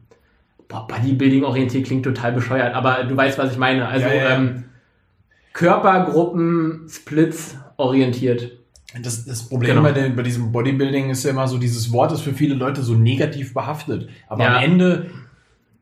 [0.68, 3.86] boah, Bodybuilding orientiert klingt total bescheuert, aber du weißt, was ich meine.
[3.88, 4.36] Also Ja, ja.
[4.36, 4.64] Ähm,
[5.52, 8.52] Körpergruppen, Splits orientiert.
[9.02, 9.82] Das, das Problem Genau.
[9.82, 12.82] bei, den, bei diesem Bodybuilding ist ja immer so, dieses Wort ist für viele Leute
[12.82, 14.08] so negativ behaftet.
[14.28, 14.56] Aber Ja.
[14.56, 15.10] am Ende,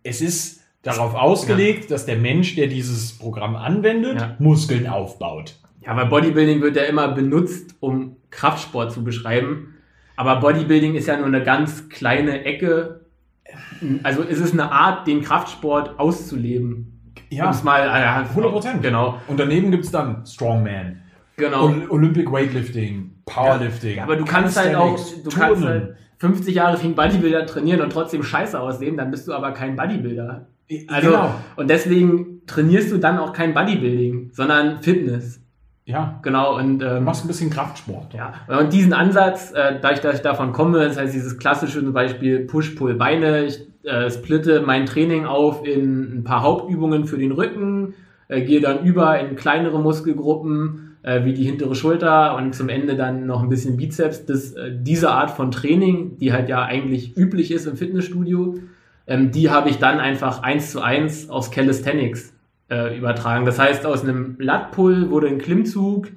[0.03, 4.37] es ist darauf ausgelegt, dass der Mensch, der dieses Programm anwendet.
[4.39, 5.57] Muskeln aufbaut.
[5.85, 9.75] Ja, weil Bodybuilding wird ja immer benutzt, um Kraftsport zu beschreiben.
[10.17, 13.02] Aber Bodybuilding ist ja nur eine ganz kleine Ecke.
[14.03, 16.89] Also ist es eine Art, den Kraftsport auszuleben.
[17.31, 18.81] Ja, Um's mal, äh, ja, 100%.
[18.83, 20.99] Genau, Und daneben gibt es dann Strongman,
[21.37, 21.65] genau.
[21.67, 23.97] Ol- Olympic Weightlifting, Powerlifting.
[23.97, 27.91] Ja, aber du kannst halt auch, du kannst halt 50 Jahre ein Bodybuilder trainieren und
[27.93, 30.47] trotzdem scheiße aussehen, dann bist du aber kein Bodybuilder.
[30.89, 31.35] Also, genau.
[31.57, 35.42] und deswegen trainierst du dann auch kein Bodybuilding, sondern Fitness.
[35.85, 38.15] Ja, Genau, und du ähm, machst ein bisschen Kraftsport.
[38.15, 41.93] Ja, und diesen Ansatz, äh, dadurch, dass ich davon komme, das heißt dieses klassische zum
[41.93, 47.95] Beispiel Push-Pull-Beine, ich äh, splitte mein Training auf in ein paar Hauptübungen für den Rücken,
[48.29, 52.95] äh, gehe dann über in kleinere Muskelgruppen, äh, wie die hintere Schulter und zum Ende
[52.95, 54.25] dann noch ein bisschen Bizeps.
[54.25, 58.55] Das, äh, diese Art von Training, die halt ja eigentlich üblich ist im Fitnessstudio,
[59.09, 62.32] ähm, die habe ich dann einfach eins zu eins aus Calisthenics
[62.73, 63.45] äh, übertragen.
[63.45, 66.09] Das heißt, aus einem Lat-Pull wurde ein Klimmzug,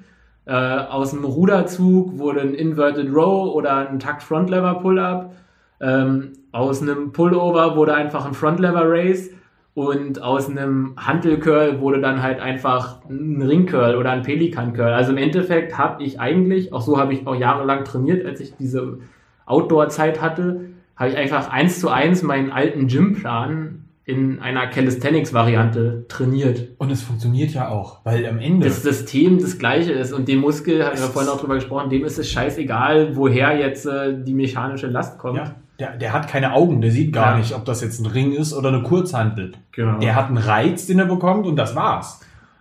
[0.46, 5.34] äh, aus dem Ruderzug wurde ein Inverted Row oder ein Takt Front Lever Pull-Up.
[5.80, 9.30] Ähm, aus einem Pullover wurde einfach ein Front Lever Race
[9.74, 14.72] und aus einem Hantel Curl wurde dann halt einfach ein Ring Curl oder ein Pelikan
[14.72, 14.94] Curl.
[14.94, 18.56] Also im Endeffekt habe ich eigentlich, auch so habe ich auch jahrelang trainiert, als ich
[18.56, 19.00] diese
[19.44, 26.68] Outdoor-Zeit hatte, habe ich einfach eins zu eins meinen alten Gymplan in einer Calisthenics-Variante trainiert
[26.78, 28.66] Und es funktioniert ja auch, weil am Ende.
[28.66, 32.04] das System das gleiche ist und dem Muskel, hatten wir vorhin auch drüber gesprochen, dem
[32.04, 35.38] ist es scheißegal, woher jetzt äh, die mechanische Last kommt.
[35.38, 37.38] ja, der, der hat keine Augen, der sieht gar Ja.
[37.38, 39.52] nicht, ob das jetzt ein Ring ist oder eine Kurzhantel.
[39.72, 39.98] Genau.
[39.98, 42.20] Der hat einen Reiz, den er bekommt und das war's.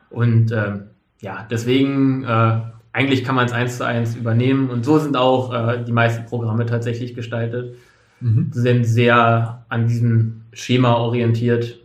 [0.10, 0.86] Und ähm,
[1.22, 2.58] ja, deswegen, äh,
[2.92, 6.26] eigentlich kann man es eins zu eins übernehmen und so sind auch äh, die meisten
[6.26, 7.76] Programme tatsächlich gestaltet.
[8.22, 8.50] Mhm.
[8.52, 11.80] Sie sind sehr an diesem Schema orientiert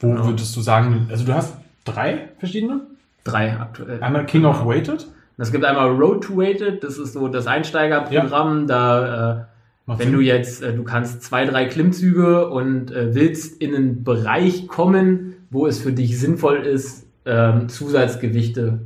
[0.00, 0.26] Wo Genau.
[0.26, 2.80] würdest du sagen, also du hast drei verschiedene?
[3.24, 4.02] Drei aktuell.
[4.02, 5.06] Einmal King of Weighted.
[5.38, 9.44] Es gibt einmal Road to Weighted, das ist so das Einsteigerprogramm, da äh,
[9.86, 10.16] Macht wenn Sinn.
[10.16, 15.34] du jetzt, äh, du kannst zwei, drei Klimmzüge und äh, willst in einen Bereich kommen,
[15.50, 18.80] wo es für dich sinnvoll ist, ähm, Zusatzgewichte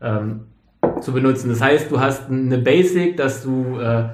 [0.00, 0.40] ähm,
[1.00, 1.48] zu benutzen.
[1.50, 4.08] Das heißt, du hast eine Basic, dass du äh,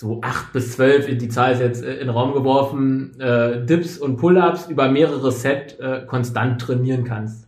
[0.00, 3.98] so acht bis zwölf, die Zahl ist jetzt äh, in den Raum geworfen, äh, Dips
[3.98, 7.46] und Pull-ups über mehrere Set äh, konstant trainieren kannst.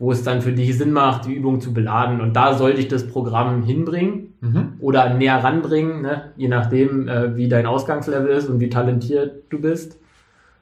[0.00, 2.20] Wo es dann für dich Sinn macht, die Übung zu beladen.
[2.20, 4.74] Und da soll dich das Programm hinbringen Mhm.
[4.78, 6.32] oder näher ranbringen, ne?
[6.36, 9.98] je nachdem, äh, wie dein Ausgangslevel ist und wie talentiert du bist.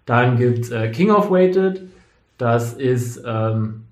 [0.07, 1.83] Dann gibt's äh, King of Weighted.
[2.39, 3.83] Das ist ähm,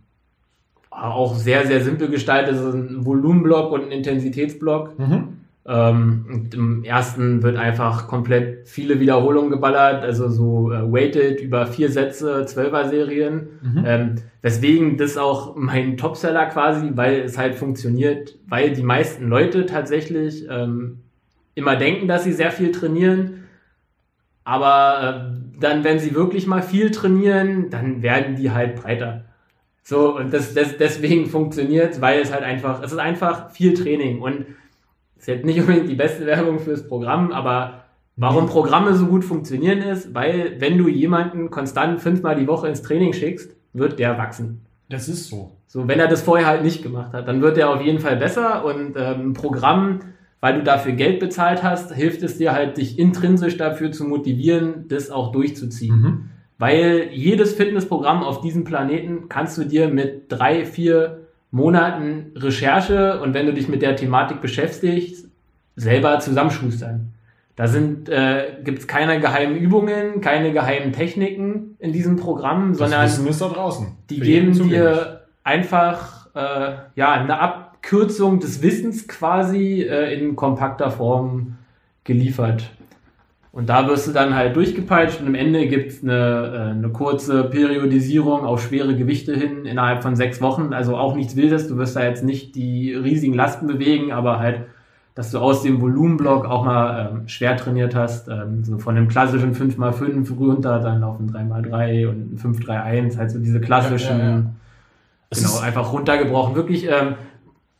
[0.91, 2.55] auch sehr, sehr simpel gestaltet.
[2.55, 4.99] Das ist ein Volumenblock und ein Intensitätsblock.
[4.99, 5.34] Mhm.
[5.67, 11.67] Ähm, und Im ersten wird einfach komplett viele Wiederholungen geballert, also so äh, weighted über
[11.67, 13.49] vier Sätze, Zwölfer-Serien.
[13.63, 13.85] Mhm.
[13.87, 19.65] Ähm, weswegen das auch mein Topseller quasi, weil es halt funktioniert, weil die meisten Leute
[19.65, 20.99] tatsächlich ähm,
[21.55, 23.45] immer denken, dass sie sehr viel trainieren.
[24.45, 29.25] Aber äh, dann, wenn sie wirklich mal viel trainieren, dann werden die halt breiter.
[29.83, 34.21] So, und das, das, deswegen funktioniert weil es halt einfach, es ist einfach viel Training.
[34.21, 34.45] Und
[35.25, 37.85] ist jetzt nicht unbedingt die beste Werbung fürs Programm, aber
[38.17, 42.83] warum Programme so gut funktionieren ist, weil wenn du jemanden konstant fünfmal die Woche ins
[42.83, 44.67] Training schickst, wird der wachsen.
[44.91, 45.53] Das ist so.
[45.67, 48.17] So, wenn er das vorher halt nicht gemacht hat, dann wird er auf jeden Fall
[48.17, 50.01] besser und ähm, ein Programm,
[50.41, 54.89] weil du dafür Geld bezahlt hast, hilft es dir halt, dich intrinsisch dafür zu motivieren,
[54.89, 55.97] das auch durchzuziehen.
[55.97, 56.31] Mhm.
[56.59, 61.24] Weil jedes Fitnessprogramm auf diesem Planeten kannst du dir mit drei, vier
[61.55, 65.29] Monaten Recherche und wenn du dich mit der Thematik beschäftigst,
[65.77, 67.13] selber zusammenschustern.
[67.55, 72.79] Da sind, äh, gibt es keine geheimen Übungen, keine geheimen Techniken in diesem Programm, Das
[72.79, 73.87] sondern Wissen ist da draußen.
[74.11, 81.57] die geben dir einfach äh, ja, eine Abkürzung des Wissens quasi äh, in kompakter Form
[82.03, 82.69] geliefert.
[83.55, 86.89] Und da wirst du dann halt durchgepeitscht und am Ende gibt es eine, äh, eine
[86.89, 90.73] kurze Periodisierung auf schwere Gewichte hin innerhalb von sechs Wochen.
[90.73, 91.69] Also auch nichts Wildes.
[91.69, 94.63] Du wirst da jetzt nicht die riesigen Lasten bewegen, aber halt,
[95.15, 98.27] dass du aus dem Volumenblock auch mal ähm, schwer trainiert hast.
[98.27, 103.19] Ähm, so von dem klassischen 5x5 runter dann auf ein 3x3 und ein 5-3-1.
[103.19, 104.45] Halt so diese klassischen, Ja, ja, ja.
[105.33, 106.57] Genau, einfach runtergebrochen.
[106.57, 107.15] Wirklich, ähm,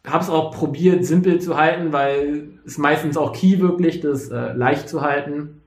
[0.07, 4.89] hab's auch probiert, simpel zu halten, weil es meistens auch key wirklich, das äh, leicht
[4.89, 5.63] zu halten.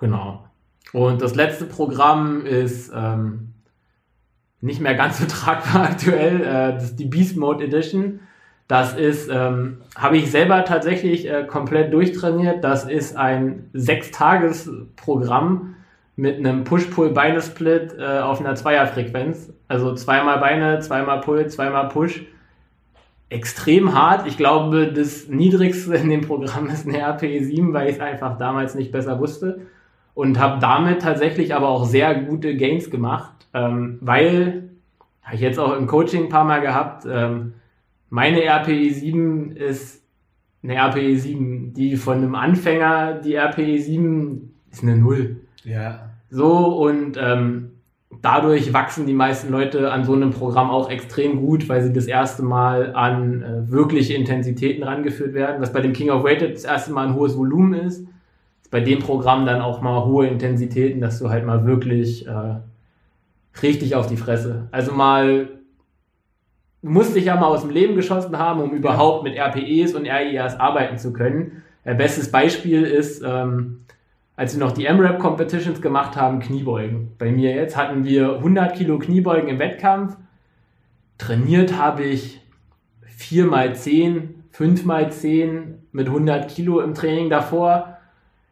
[0.00, 0.44] Genau.
[0.92, 3.54] Und das letzte Programm ist ähm,
[4.60, 6.40] nicht mehr ganz so tragbar aktuell.
[6.40, 8.20] Äh, das ist die Beast Mode Edition.
[8.66, 12.62] Das ist, ähm, habe ich selber tatsächlich äh, komplett durchtrainiert.
[12.62, 15.74] Das ist ein Sechstages-Programm
[16.14, 19.52] mit einem Push-Pull-Beine-Split äh, auf einer Zweierfrequenz.
[19.66, 22.22] Also zweimal Beine, zweimal Pull, zweimal Push.
[23.28, 24.26] Extrem hart.
[24.26, 28.38] Ich glaube, das niedrigste in dem Programm ist eine RPE 7, weil ich es einfach
[28.38, 29.66] damals nicht besser wusste.
[30.20, 34.68] Und habe damit tatsächlich aber auch sehr gute Gains gemacht, ähm, weil,
[35.22, 37.54] habe ich jetzt auch im Coaching ein paar Mal gehabt, ähm,
[38.10, 40.04] meine RPE 7 ist
[40.62, 45.36] eine RPE 7, die von einem Anfänger, die RPE 7 ist eine Null.
[45.64, 46.10] Ja.
[46.28, 47.70] So und ähm,
[48.20, 52.04] dadurch wachsen die meisten Leute an so einem Programm auch extrem gut, weil sie das
[52.04, 56.64] erste Mal an äh, wirkliche Intensitäten rangeführt werden, was bei dem King of Weighted das
[56.64, 58.06] erste Mal ein hohes Volumen ist.
[58.70, 62.56] Bei dem Programm dann auch mal hohe Intensitäten, dass du halt mal wirklich äh,
[63.62, 64.68] richtig auf die Fresse.
[64.70, 65.48] Also mal
[66.82, 70.06] du musst dich ja mal aus dem Leben geschossen haben, um überhaupt mit RPEs und
[70.06, 71.62] RIAs arbeiten zu können.
[71.84, 73.84] Äh, bestes Beispiel ist, ähm,
[74.36, 77.12] als wir noch die M-Rap Competitions gemacht haben, Kniebeugen.
[77.18, 80.16] Bei mir jetzt hatten wir 100 Kilo Kniebeugen im Wettkampf.
[81.18, 82.40] Trainiert habe ich
[83.06, 87.98] 4 mal 10, 5 mal 10 mit 100 Kilo im Training davor.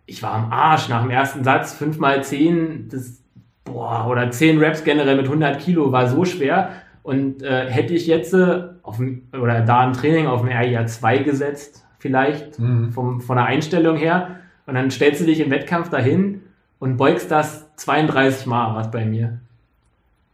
[0.08, 1.74] Ich war am Arsch nach dem ersten Satz.
[1.74, 3.22] 5 mal 10, das,
[3.64, 6.70] boah, oder 10 Reps generell mit 100 Kilo war so schwer.
[7.02, 8.98] Und äh, hätte ich jetzt äh, auf
[9.32, 12.92] oder da im Training auf dem RIA 2 gesetzt, vielleicht Mhm.
[12.92, 16.40] vom, von der Einstellung her, und dann stellst du dich im Wettkampf dahin
[16.78, 19.40] und beugst das 32 Mal was bei mir.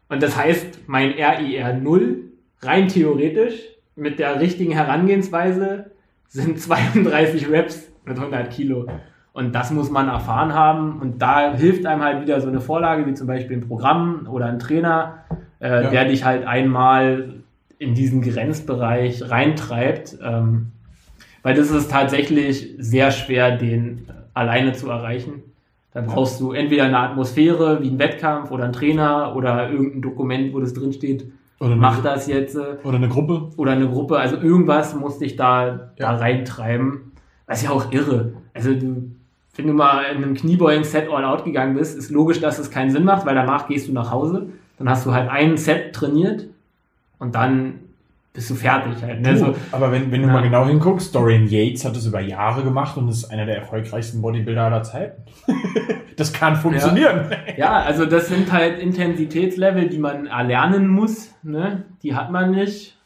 [0.08, 2.24] Und das heißt, mein RIR 0,
[2.62, 3.54] rein theoretisch,
[3.96, 5.90] mit der richtigen Herangehensweise,
[6.28, 8.86] sind 32 Reps mit 100 Kilo.
[9.34, 11.00] Und das muss man erfahren haben.
[11.00, 14.46] Und da hilft einem halt wieder so eine Vorlage, wie zum Beispiel ein Programm oder
[14.46, 15.18] ein Trainer,
[15.60, 15.90] äh, Ja.
[15.90, 17.34] der dich halt einmal
[17.78, 20.16] in diesen Grenzbereich reintreibt.
[20.24, 20.70] Ähm,
[21.42, 25.42] weil das ist tatsächlich sehr schwer, den alleine zu erreichen.
[25.92, 30.54] Dann brauchst du entweder eine Atmosphäre wie ein Wettkampf oder ein Trainer oder irgendein Dokument,
[30.54, 31.26] wo das drinsteht,
[31.60, 32.56] Oder eine, mach das jetzt.
[32.56, 33.50] äh, oder eine Gruppe.
[33.56, 36.12] oder eine Gruppe, also irgendwas muss dich da, Ja.
[36.12, 37.12] da reintreiben.
[37.46, 38.32] Das ist ja auch irre.
[38.54, 39.10] Also du,
[39.56, 42.90] wenn du mal in einem Kniebeugen-Set all out gegangen bist, ist logisch, dass es keinen
[42.90, 46.46] Sinn macht, weil danach gehst du nach Hause, dann hast du halt ein Set trainiert
[47.18, 47.74] und dann
[48.32, 49.20] bist du fertig halt.
[49.20, 49.36] Ne?
[49.36, 50.32] So, aber wenn, wenn du Ja.
[50.32, 54.20] mal genau hinguckst, Dorian Yates hat es über Jahre gemacht und ist einer der erfolgreichsten
[54.22, 55.22] Bodybuilder aller Zeiten.
[56.16, 57.30] das kann funktionieren.
[57.56, 61.32] ja, also das sind halt Intensitätslevel, die man erlernen muss.
[61.44, 61.84] Ne?
[62.02, 62.96] Die hat man nicht.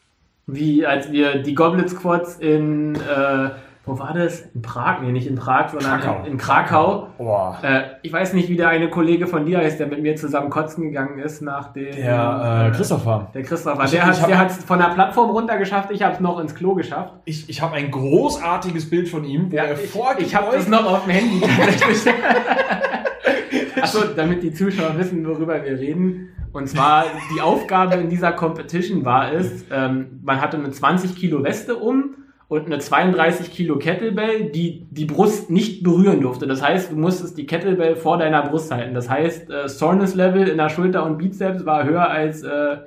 [0.47, 3.51] Wie als wir die Goblet Squats in, äh,
[3.89, 4.43] wo war das?
[4.55, 5.01] In Prag?
[5.03, 6.21] Nee, nicht in Prag, sondern Krakau.
[6.25, 7.07] In, in Krakau.
[7.19, 7.59] Boah.
[7.63, 10.51] Äh, ich weiß nicht, wie der eine Kollege von dir heißt, der mit mir zusammen
[10.51, 11.95] kotzen gegangen ist nach dem.
[11.97, 13.31] Der äh, Christopher.
[13.35, 13.85] Der Christopher.
[13.85, 17.15] Ich- der hat hat's von der Plattform runtergeschafft, ich habe es noch ins Klo geschafft.
[17.25, 19.73] Ich, ich habe ein großartiges Bild von ihm, wo er
[20.19, 22.15] ich ich habe das noch auf dem Handy tatsächlich.
[23.81, 26.29] Achso, damit die Zuschauer wissen, worüber wir reden.
[26.53, 31.45] Und zwar die Aufgabe in dieser Competition war es, ähm, man hatte eine 20 Kilo
[31.45, 32.15] Weste um
[32.49, 36.47] und eine 32 Kilo Kettlebell, die die Brust nicht berühren durfte.
[36.47, 38.95] Das heißt, du musstest die Kettlebell vor deiner Brust halten.
[38.95, 42.79] Das heißt, äh, Soreness Level in der Schulter und Bizeps war höher als äh,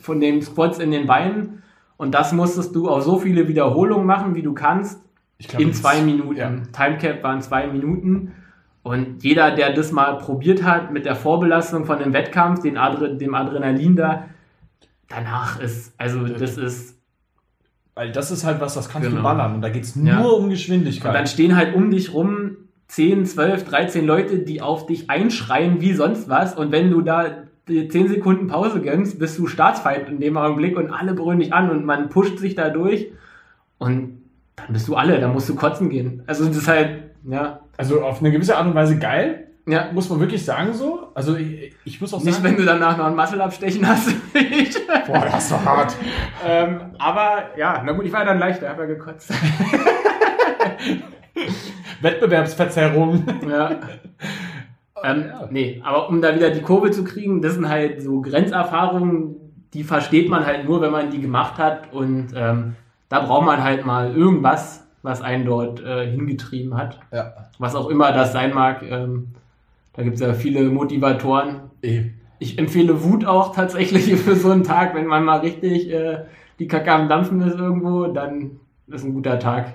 [0.00, 1.62] von den Squats in den Beinen.
[1.96, 5.00] Und das musstest du auf so viele Wiederholungen machen, wie du kannst,
[5.38, 6.36] glaub, in zwei Minuten.
[6.36, 6.50] Ja.
[6.72, 8.32] Timecap waren zwei Minuten.
[8.82, 13.16] Und jeder, der das mal probiert hat mit der Vorbelastung von dem Wettkampf, den Adre
[13.16, 14.24] dem Adrenalin da,
[15.08, 16.97] danach ist, also das ist,
[17.98, 19.22] Weil das ist halt was, das kannst Genau.
[19.22, 19.56] du ballern.
[19.56, 20.20] Und da geht's nur Ja.
[20.20, 21.08] um Geschwindigkeit.
[21.10, 22.52] und dann stehen halt um dich rum
[22.86, 26.54] 10, 12, 13 Leute, die auf dich einschreien wie sonst was.
[26.54, 27.24] Und wenn du da
[27.66, 31.52] die 10 Sekunden Pause gönnst, bist du Staatsfeind in dem Augenblick und alle brüllen dich
[31.52, 33.08] an und man pusht sich da durch.
[33.78, 34.22] Und
[34.54, 36.22] dann bist du alle, dann musst du kotzen gehen.
[36.28, 40.08] Also das ist halt, ja, also auf eine gewisse Art und Weise geil, ja, muss
[40.08, 41.08] man wirklich sagen so.
[41.14, 44.08] Also ich, ich muss auch Nicht, sagen, wenn du danach noch ein Muscle abstechen hast.
[45.06, 45.94] boah, das ist doch hart.
[46.46, 49.32] ähm, aber ja, na gut, ich war dann leichter, habe ja gekotzt.
[52.00, 53.24] Wettbewerbsverzerrung.
[53.48, 53.70] ja.
[55.04, 55.48] Ähm, Ja.
[55.50, 59.36] Nee, aber um da wieder die Kurve zu kriegen, das sind halt so Grenzerfahrungen,
[59.74, 61.92] die versteht man halt nur, wenn man die gemacht hat.
[61.92, 62.74] Und ähm,
[63.08, 66.98] da braucht man halt mal irgendwas, was einen dort äh, hingetrieben hat.
[67.12, 67.32] Ja.
[67.58, 68.82] Was auch immer das sein mag.
[68.82, 69.28] Ähm,
[69.98, 71.70] da gibt es ja viele Motivatoren.
[72.38, 76.18] Ich empfehle Wut auch tatsächlich für so einen Tag, wenn man mal richtig äh,
[76.60, 79.74] die Kacke am Dampfen ist irgendwo, dann ist ein guter Tag.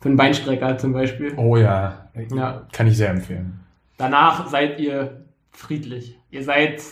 [0.00, 1.34] Für einen Beinstrecker zum Beispiel.
[1.36, 2.08] Oh ja.
[2.34, 2.66] Ja.
[2.72, 3.60] Kann ich sehr empfehlen.
[3.96, 6.18] Danach seid ihr friedlich.
[6.32, 6.82] Ihr seid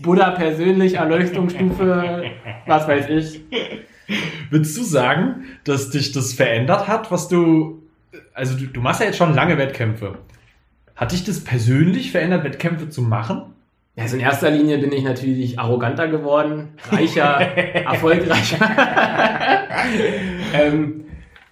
[0.00, 2.22] Buddha persönlich, Erleuchtungsstufe,
[2.68, 3.40] was weiß ich.
[4.48, 7.82] Würdest du sagen, dass dich das verändert hat, was du.
[8.32, 10.18] Also, du, du machst ja jetzt schon lange Wettkämpfe.
[11.02, 13.42] Hat dich das persönlich verändert, Wettkämpfe zu machen?
[13.96, 18.64] Also in erster Linie bin ich natürlich arroganter geworden, reicher, erfolgreicher.
[20.54, 21.06] ähm,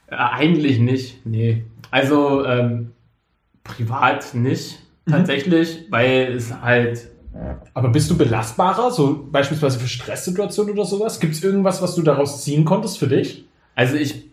[0.06, 1.64] äh, eigentlich nicht, nee.
[1.90, 2.92] Also ähm,
[3.64, 7.08] privat nicht, tatsächlich, weil es halt
[7.74, 11.18] Aber bist du belastbarer, so beispielsweise für Stresssituationen oder sowas?
[11.18, 13.46] Gibt es irgendwas, was du daraus ziehen konntest für dich?
[13.74, 14.30] Also ich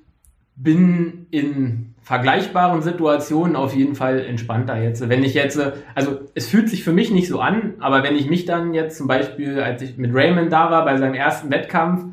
[0.56, 5.10] bin in vergleichbaren Situationen auf jeden Fall entspannter jetzt.
[5.10, 5.60] Wenn ich jetzt,
[5.93, 8.98] also es fühlt sich für mich nicht so an, aber wenn ich mich dann jetzt
[8.98, 12.06] zum Beispiel, als ich mit Raymond da war bei seinem ersten Wettkampf,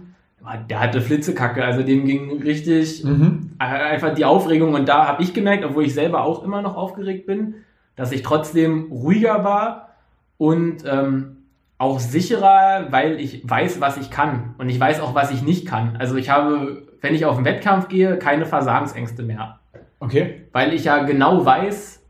[0.69, 3.53] der hatte Flitzekacke, also dem ging richtig Mhm.
[3.61, 7.27] einfach die Aufregung und da habe ich gemerkt, obwohl ich selber auch immer noch aufgeregt
[7.27, 7.55] bin,
[7.95, 9.91] dass ich trotzdem ruhiger war
[10.39, 11.37] und ähm,
[11.79, 15.69] auch sicherer, weil ich weiß, was ich kann und ich weiß auch, was ich nicht
[15.69, 15.95] kann.
[16.01, 19.61] Also ich habe, wenn ich auf den Wettkampf gehe, keine Versagensängste mehr,
[20.01, 20.43] Okay.
[20.53, 22.05] weil ich ja genau weiß,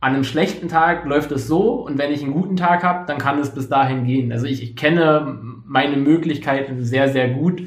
[0.00, 3.18] an einem schlechten Tag läuft es so und wenn ich einen guten Tag habe, dann
[3.18, 4.32] kann es bis dahin gehen.
[4.32, 7.62] Also ich, ich kenne meine Möglichkeiten sehr, sehr gut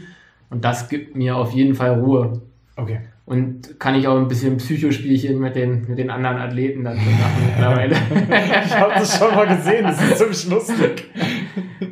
[0.50, 2.42] und das gibt mir auf jeden Fall Ruhe.
[2.76, 3.02] Okay.
[3.26, 7.44] Und kann ich auch ein bisschen Psychospielchen mit den, mit den anderen Athleten dazu machen
[7.48, 7.96] mittlerweile.
[8.66, 11.12] Ich habe das schon mal gesehen, das ist ziemlich lustig.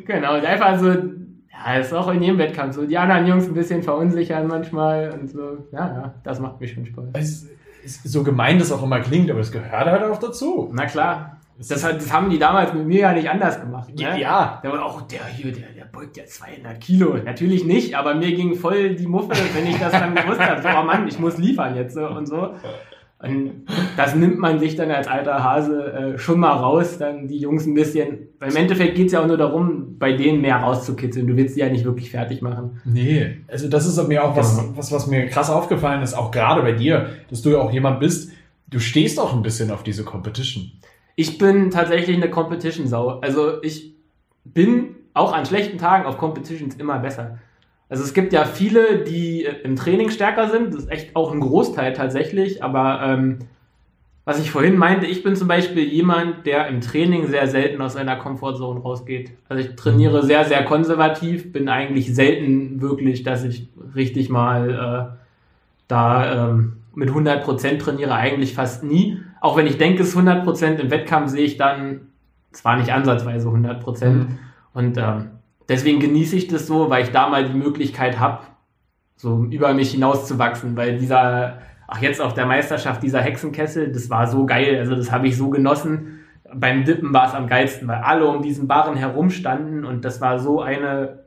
[0.04, 0.92] genau, und einfach so,
[1.66, 5.30] ja, ist auch in jedem Wettkampf so, die anderen Jungs ein bisschen verunsichern manchmal und
[5.30, 7.06] so, ja, ja, das macht mir schon Spaß.
[7.14, 7.48] Es
[7.84, 10.70] ist so gemein das auch immer klingt, aber es gehört halt auch dazu.
[10.72, 13.94] Na klar, das, hat, das haben die damals mit mir ja nicht anders gemacht.
[13.94, 14.20] Ne?
[14.20, 14.60] Ja.
[14.62, 17.16] Der war auch, der hier, der, der beugt ja 200 Kilo.
[17.24, 20.62] Natürlich nicht, aber mir ging voll die Muffe, wenn ich das dann gewusst habe.
[20.62, 22.54] So, oh Mann, ich muss liefern jetzt so und so.
[23.22, 23.66] Und
[23.96, 27.66] das nimmt man sich dann als alter Hase äh, schon mal raus, dann die Jungs
[27.66, 28.28] ein bisschen.
[28.40, 31.28] Weil im Endeffekt geht es ja auch nur darum, bei denen mehr rauszukitzeln.
[31.28, 32.80] Du willst die ja nicht wirklich fertig machen.
[32.84, 36.62] Nee, also das ist mir auch was, was, was mir krass aufgefallen ist, auch gerade
[36.62, 38.32] bei dir, dass du ja auch jemand bist,
[38.68, 40.72] du stehst auch ein bisschen auf diese Competition.
[41.14, 43.20] Ich bin tatsächlich eine Competition-Sau.
[43.20, 43.94] Also ich
[44.44, 47.38] bin auch an schlechten Tagen auf Competitions immer besser.
[47.92, 50.72] Also es gibt ja viele, die im Training stärker sind.
[50.72, 52.64] Das ist echt auch ein Großteil tatsächlich.
[52.64, 53.40] Aber ähm,
[54.24, 57.92] was ich vorhin meinte, ich bin zum Beispiel jemand, der im Training sehr selten aus
[57.92, 59.32] seiner Komfortzone rausgeht.
[59.46, 64.70] Also ich trainiere sehr, sehr konservativ, bin eigentlich selten wirklich, dass ich richtig mal
[65.12, 65.16] äh,
[65.86, 69.18] da ähm, mit 100% trainiere, eigentlich fast nie.
[69.42, 72.08] Auch wenn ich denke, es ist 100%, im Wettkampf sehe ich dann
[72.52, 74.06] zwar nicht ansatzweise 100%.
[74.06, 74.38] Mhm.
[74.72, 75.28] Und ähm,
[75.72, 78.40] deswegen genieße ich das so, weil ich da mal die Möglichkeit habe,
[79.16, 81.58] so über mich hinauszuwachsen, weil dieser,
[81.88, 85.36] ach jetzt auf der Meisterschaft, dieser Hexenkessel, das war so geil, also das habe ich
[85.36, 86.20] so genossen.
[86.54, 90.38] Beim Dippen war es am geilsten, weil alle um diesen Barren herumstanden und das war
[90.38, 91.24] so eine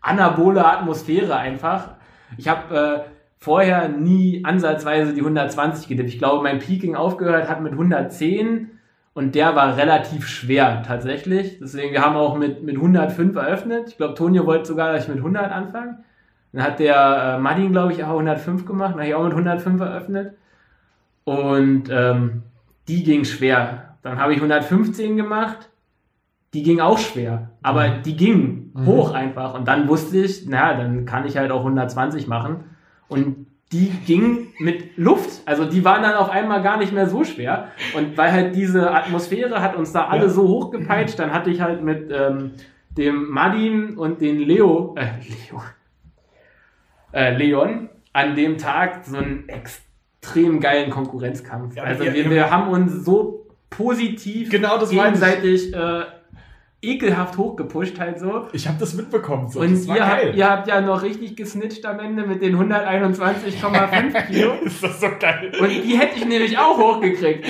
[0.00, 1.96] anabole Atmosphäre einfach.
[2.36, 6.08] Ich habe äh, vorher nie ansatzweise die 120 gedippt.
[6.08, 8.70] Ich glaube, mein Peaking aufgehört hat mit 110
[9.12, 11.58] und der war relativ schwer tatsächlich.
[11.58, 13.88] Deswegen, wir haben auch mit, mit 105 eröffnet.
[13.88, 15.98] Ich glaube, Tonio wollte sogar, dass ich mit 100 anfange.
[16.52, 18.92] Dann hat der äh, Martin, glaube ich, auch 105 gemacht.
[18.92, 20.36] Dann habe ich auch mit 105 eröffnet.
[21.24, 22.42] Und ähm,
[22.88, 23.96] die ging schwer.
[24.02, 25.70] Dann habe ich 115 gemacht.
[26.54, 27.50] Die ging auch schwer.
[27.62, 28.02] Aber mhm.
[28.04, 28.86] die ging mhm.
[28.86, 29.54] hoch einfach.
[29.54, 32.64] Und dann wusste ich, naja, dann kann ich halt auch 120 machen.
[33.08, 35.42] Und die ging mit Luft.
[35.46, 37.68] Also die waren dann auf einmal gar nicht mehr so schwer.
[37.94, 40.28] Und weil halt diese Atmosphäre hat uns da alle ja.
[40.28, 42.52] so hochgepeitscht, dann hatte ich halt mit ähm,
[42.90, 45.62] dem Madin und den Leo, äh, Leo,
[47.12, 51.76] äh, Leon an dem Tag so einen extrem geilen Konkurrenzkampf.
[51.76, 56.02] Ja, also wir, wir haben uns so positiv genau das gegenseitig äh,
[56.82, 58.48] ekelhaft hochgepusht halt so.
[58.52, 59.48] Ich habe das mitbekommen.
[59.48, 59.60] So.
[59.60, 64.52] Und ihr habt, ihr habt ja noch richtig gesnitcht am Ende mit den 121,5 Kilo.
[64.64, 65.52] ist das so geil.
[65.60, 67.46] Und die hätte ich nämlich auch hochgekriegt.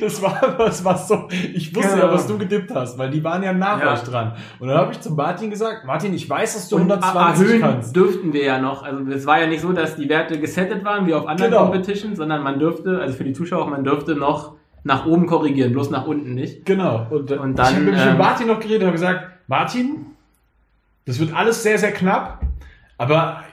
[0.00, 1.28] Das war was, was so.
[1.52, 2.06] Ich wusste genau.
[2.06, 3.92] ja, was du gedippt hast, weil die waren ja nach ja.
[3.92, 4.34] euch dran.
[4.58, 7.60] Und dann habe ich zu Martin gesagt, Martin, ich weiß, dass du Und 120 erhöhen
[7.60, 7.94] kannst.
[7.94, 8.82] dürften wir ja noch.
[8.82, 11.64] Also es war ja nicht so, dass die Werte gesettet waren wie auf anderen genau.
[11.64, 14.54] Competitions, sondern man dürfte, also für die Zuschauer, man dürfte noch
[14.84, 16.64] nach oben korrigieren, bloß nach unten nicht.
[16.64, 17.08] Genau.
[17.10, 17.88] Und, und dann.
[17.88, 20.06] Ich habe ähm, mit Martin noch geredet und gesagt, Martin,
[21.06, 22.42] das wird alles sehr, sehr knapp,
[22.96, 23.44] aber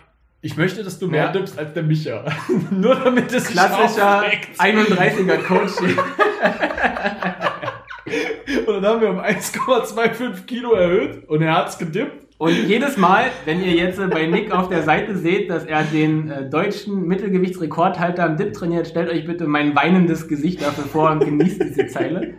[0.42, 1.32] ich möchte, dass du mehr ja.
[1.32, 2.26] dippst als der Micha.
[2.72, 4.24] Nur damit es Klassischer
[4.58, 5.80] 31er Coach.
[8.68, 12.28] und dann haben wir um 1,25 Kilo erhöht und er hat es gedippt.
[12.42, 16.32] Und jedes Mal, wenn ihr jetzt bei Nick auf der Seite seht, dass er den
[16.32, 21.20] äh, deutschen Mittelgewichtsrekordhalter am Dip trainiert, stellt euch bitte mein weinendes Gesicht dafür vor und
[21.20, 22.34] genießt diese Zeile.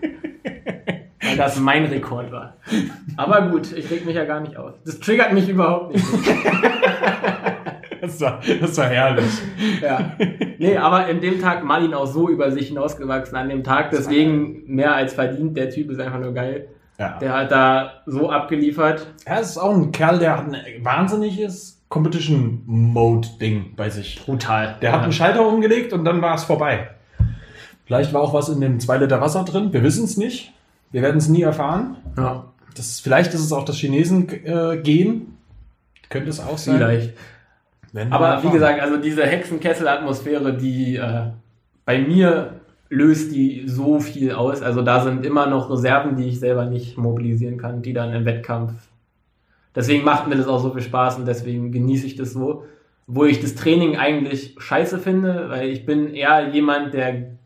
[1.22, 2.56] Weil das mein Rekord war.
[3.16, 4.72] Aber gut, ich reg mich ja gar nicht auf.
[4.84, 6.04] Das triggert mich überhaupt nicht.
[8.00, 9.30] Das war, das war herrlich.
[9.80, 10.16] Ja.
[10.58, 13.92] Nee, aber in dem Tag Marlin auch so über sich hinausgewachsen an dem Tag.
[13.92, 15.56] Deswegen mehr als verdient.
[15.56, 16.66] Der Typ ist einfach nur geil.
[16.98, 17.18] Ja.
[17.18, 19.06] Der hat da so abgeliefert.
[19.24, 24.22] Er ist auch ein Kerl, der hat ein wahnsinniges Competition-Mode-Ding bei sich.
[24.24, 24.76] Brutal.
[24.80, 24.96] Der ja.
[24.96, 26.90] hat einen Schalter umgelegt und dann war es vorbei.
[27.84, 29.72] Vielleicht war auch was in dem 2 Liter Wasser drin.
[29.72, 30.52] Wir wissen es nicht.
[30.90, 31.96] Wir werden es nie erfahren.
[32.16, 32.44] Ja.
[32.76, 35.08] Das vielleicht ist es auch das Chinesen-Gen.
[35.08, 35.20] Äh,
[36.08, 36.76] Könnte es auch sein.
[36.76, 37.14] Vielleicht.
[38.10, 41.24] Aber wie gesagt, also diese Hexenkessel-Atmosphäre, die äh,
[41.84, 42.60] bei mir
[42.92, 44.60] löst die so viel aus.
[44.60, 48.26] Also da sind immer noch Reserven, die ich selber nicht mobilisieren kann, die dann im
[48.26, 48.72] Wettkampf.
[49.74, 52.64] Deswegen macht mir das auch so viel Spaß und deswegen genieße ich das so.
[53.06, 57.38] Wo ich das Training eigentlich scheiße finde, weil ich bin eher jemand, der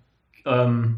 [0.44, 0.96] ähm,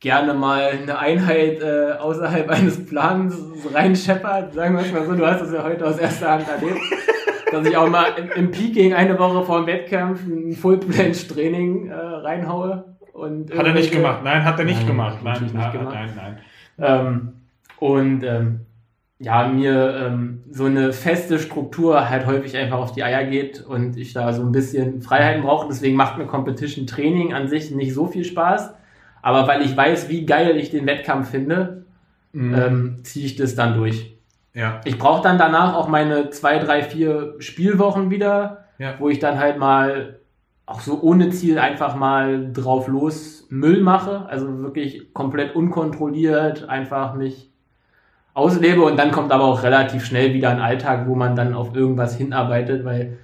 [0.00, 3.34] gerne mal eine Einheit äh, außerhalb eines Plans
[3.72, 4.52] reinscheppert.
[4.52, 6.80] Sagen wir es mal so, du hast es ja heute aus erster Hand erlebt.
[7.50, 11.94] dass ich auch mal im, im Peaking eine Woche vor dem Wettkampf ein Full-Planche-Training äh,
[11.94, 12.95] reinhaue.
[13.16, 14.20] Und hat er nicht gemacht.
[14.22, 15.18] Nein, hat er nicht nein, gemacht.
[15.24, 15.94] Nein, nicht nein, gemacht.
[15.94, 16.38] nein, nein.
[16.78, 17.32] Ähm,
[17.78, 18.60] und ähm,
[19.18, 23.96] ja, mir ähm, so eine feste Struktur halt häufig einfach auf die Eier geht und
[23.96, 25.66] ich da so ein bisschen Freiheiten brauche.
[25.68, 28.74] Deswegen macht mir Competition Training an sich nicht so viel Spaß.
[29.22, 31.84] Aber weil ich weiß, wie geil ich den Wettkampf finde,
[32.32, 32.54] mhm.
[32.54, 34.14] ähm, ziehe ich das dann durch.
[34.52, 34.82] Ja.
[34.84, 38.94] Ich brauche dann danach auch meine zwei, drei, vier Spielwochen wieder, ja.
[38.98, 40.18] wo ich dann halt mal
[40.66, 47.14] auch so ohne Ziel einfach mal drauf los Müll mache, also wirklich komplett unkontrolliert einfach
[47.14, 47.50] mich
[48.34, 51.74] auslebe und dann kommt aber auch relativ schnell wieder ein Alltag, wo man dann auf
[51.74, 53.16] irgendwas hinarbeitet, weil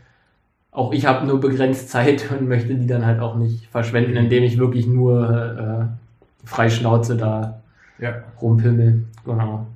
[0.71, 4.45] auch ich habe nur begrenzt Zeit und möchte die dann halt auch nicht verschwenden, indem
[4.45, 7.61] ich wirklich nur äh, frei Schnauze da
[7.99, 8.15] ja.
[8.41, 9.05] rumpimmel.
[9.25, 9.67] Genau.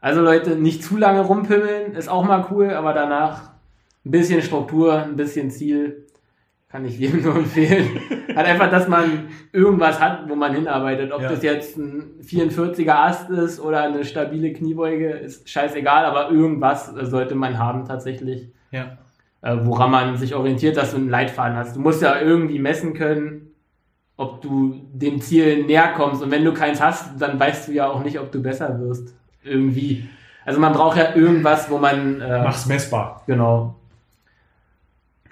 [0.00, 3.50] Also Leute, nicht zu lange rumpimmeln, ist auch mal cool, aber danach
[4.04, 6.05] ein bisschen Struktur, ein bisschen Ziel
[6.68, 7.88] Kann ich jedem nur empfehlen.
[8.34, 11.12] halt einfach, dass man irgendwas hat, wo man hinarbeitet.
[11.12, 11.28] Ob Ja.
[11.30, 17.36] das jetzt ein 44er Ast ist oder eine stabile Kniebeuge, ist scheißegal, aber irgendwas sollte
[17.36, 18.98] man haben tatsächlich, Ja.
[19.42, 21.76] äh, woran man sich orientiert, dass du einen Leitfaden hast.
[21.76, 23.52] Du musst ja irgendwie messen können,
[24.16, 26.20] ob du dem Ziel näher kommst.
[26.22, 29.14] Und wenn du keins hast, dann weißt du ja auch nicht, ob du besser wirst.
[29.44, 30.08] Irgendwie.
[30.44, 33.22] Also man braucht ja irgendwas, wo man äh, Mach's messbar.
[33.26, 33.76] Genau.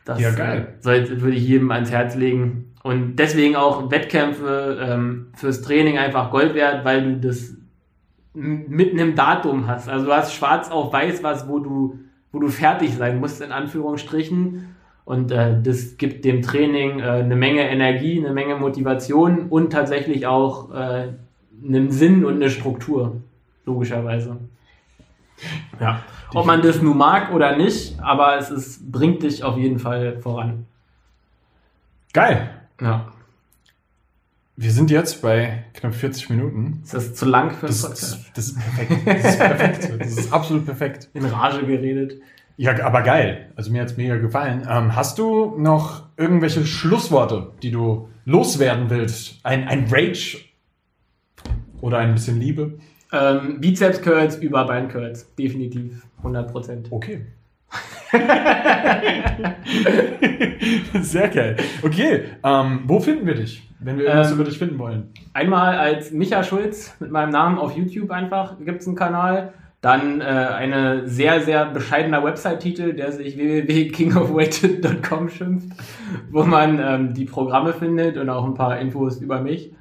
[0.04, 0.74] Das Ja, geil.
[0.80, 2.74] sollte, würde ich jedem ans Herz legen.
[2.82, 7.56] Und deswegen auch Wettkämpfe ähm, fürs Training einfach Gold wert, weil du das
[8.34, 9.88] mit einem Datum hast.
[9.88, 11.98] Also du hast schwarz auf weiß was, wo du,
[12.32, 14.74] wo du fertig sein musst, in Anführungsstrichen.
[15.06, 20.26] Und äh, das gibt dem Training äh, eine Menge Energie, eine Menge Motivation und tatsächlich
[20.26, 21.08] auch äh,
[21.64, 23.22] einen Sinn und eine Struktur,
[23.64, 24.36] logischerweise.
[25.80, 26.02] Ja.
[26.32, 30.18] Ob man das nun mag oder nicht, aber es ist, bringt dich auf jeden Fall
[30.20, 30.66] voran.
[32.12, 32.50] Geil.
[32.80, 33.12] Ja.
[34.56, 36.80] Wir sind jetzt bei knapp 40 Minuten.
[36.84, 38.12] Ist das zu lang für einen Das, Podcast?
[38.12, 39.06] das, das ist perfekt.
[39.06, 39.92] Das ist perfekt.
[39.98, 41.08] Das ist absolut perfekt.
[41.14, 42.20] In Rage geredet.
[42.56, 43.50] Ja, aber geil.
[43.56, 44.64] Also mir hat's mega gefallen.
[44.70, 49.40] Ähm, hast du noch irgendwelche Schlussworte, die du loswerden willst?
[49.42, 50.38] Ein, ein Rage
[51.80, 52.78] oder ein bisschen Liebe?
[53.14, 55.32] Ähm, Bizeps Curls über Bein Curls.
[55.36, 56.04] Definitiv.
[56.18, 56.88] 100 Prozent.
[56.90, 57.26] Okay.
[61.00, 61.56] Sehr geil.
[61.82, 65.08] Okay, ähm, wo finden wir dich, wenn wir irgendwas Ähm, über dich finden wollen?
[65.32, 69.54] Einmal als Micha Schulz mit meinem Namen auf YouTube einfach gibt es einen Kanal.
[69.80, 75.68] Dann äh, eine sehr, sehr bescheidener Website-Titel, der sich www.kingofweighted.com schimpft,
[76.30, 79.74] wo man ähm, die Programme findet und auch ein paar Infos über mich.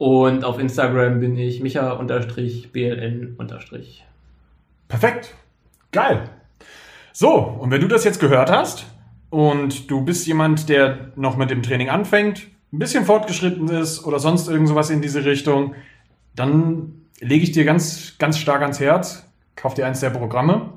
[0.00, 3.36] Und auf Instagram bin ich micha-bln-
[4.88, 5.34] Perfekt.
[5.92, 6.30] Geil.
[7.12, 8.86] So, und wenn du das jetzt gehört hast
[9.28, 14.18] und du bist jemand, der noch mit dem Training anfängt, ein bisschen fortgeschritten ist oder
[14.18, 15.74] sonst irgend sowas in diese Richtung,
[16.34, 20.72] dann lege ich dir ganz, ganz stark ans Herz, kauf dir eins der Programme.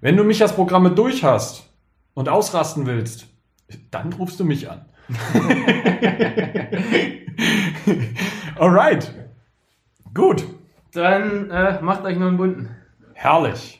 [0.00, 1.68] Wenn du Michas Programme durch hast
[2.14, 3.26] und ausrasten willst,
[3.90, 4.84] dann rufst du mich an.
[8.60, 9.10] Alright.
[10.12, 10.44] Gut.
[10.92, 12.76] Dann äh, macht euch nur einen bunten.
[13.14, 13.79] Herrlich.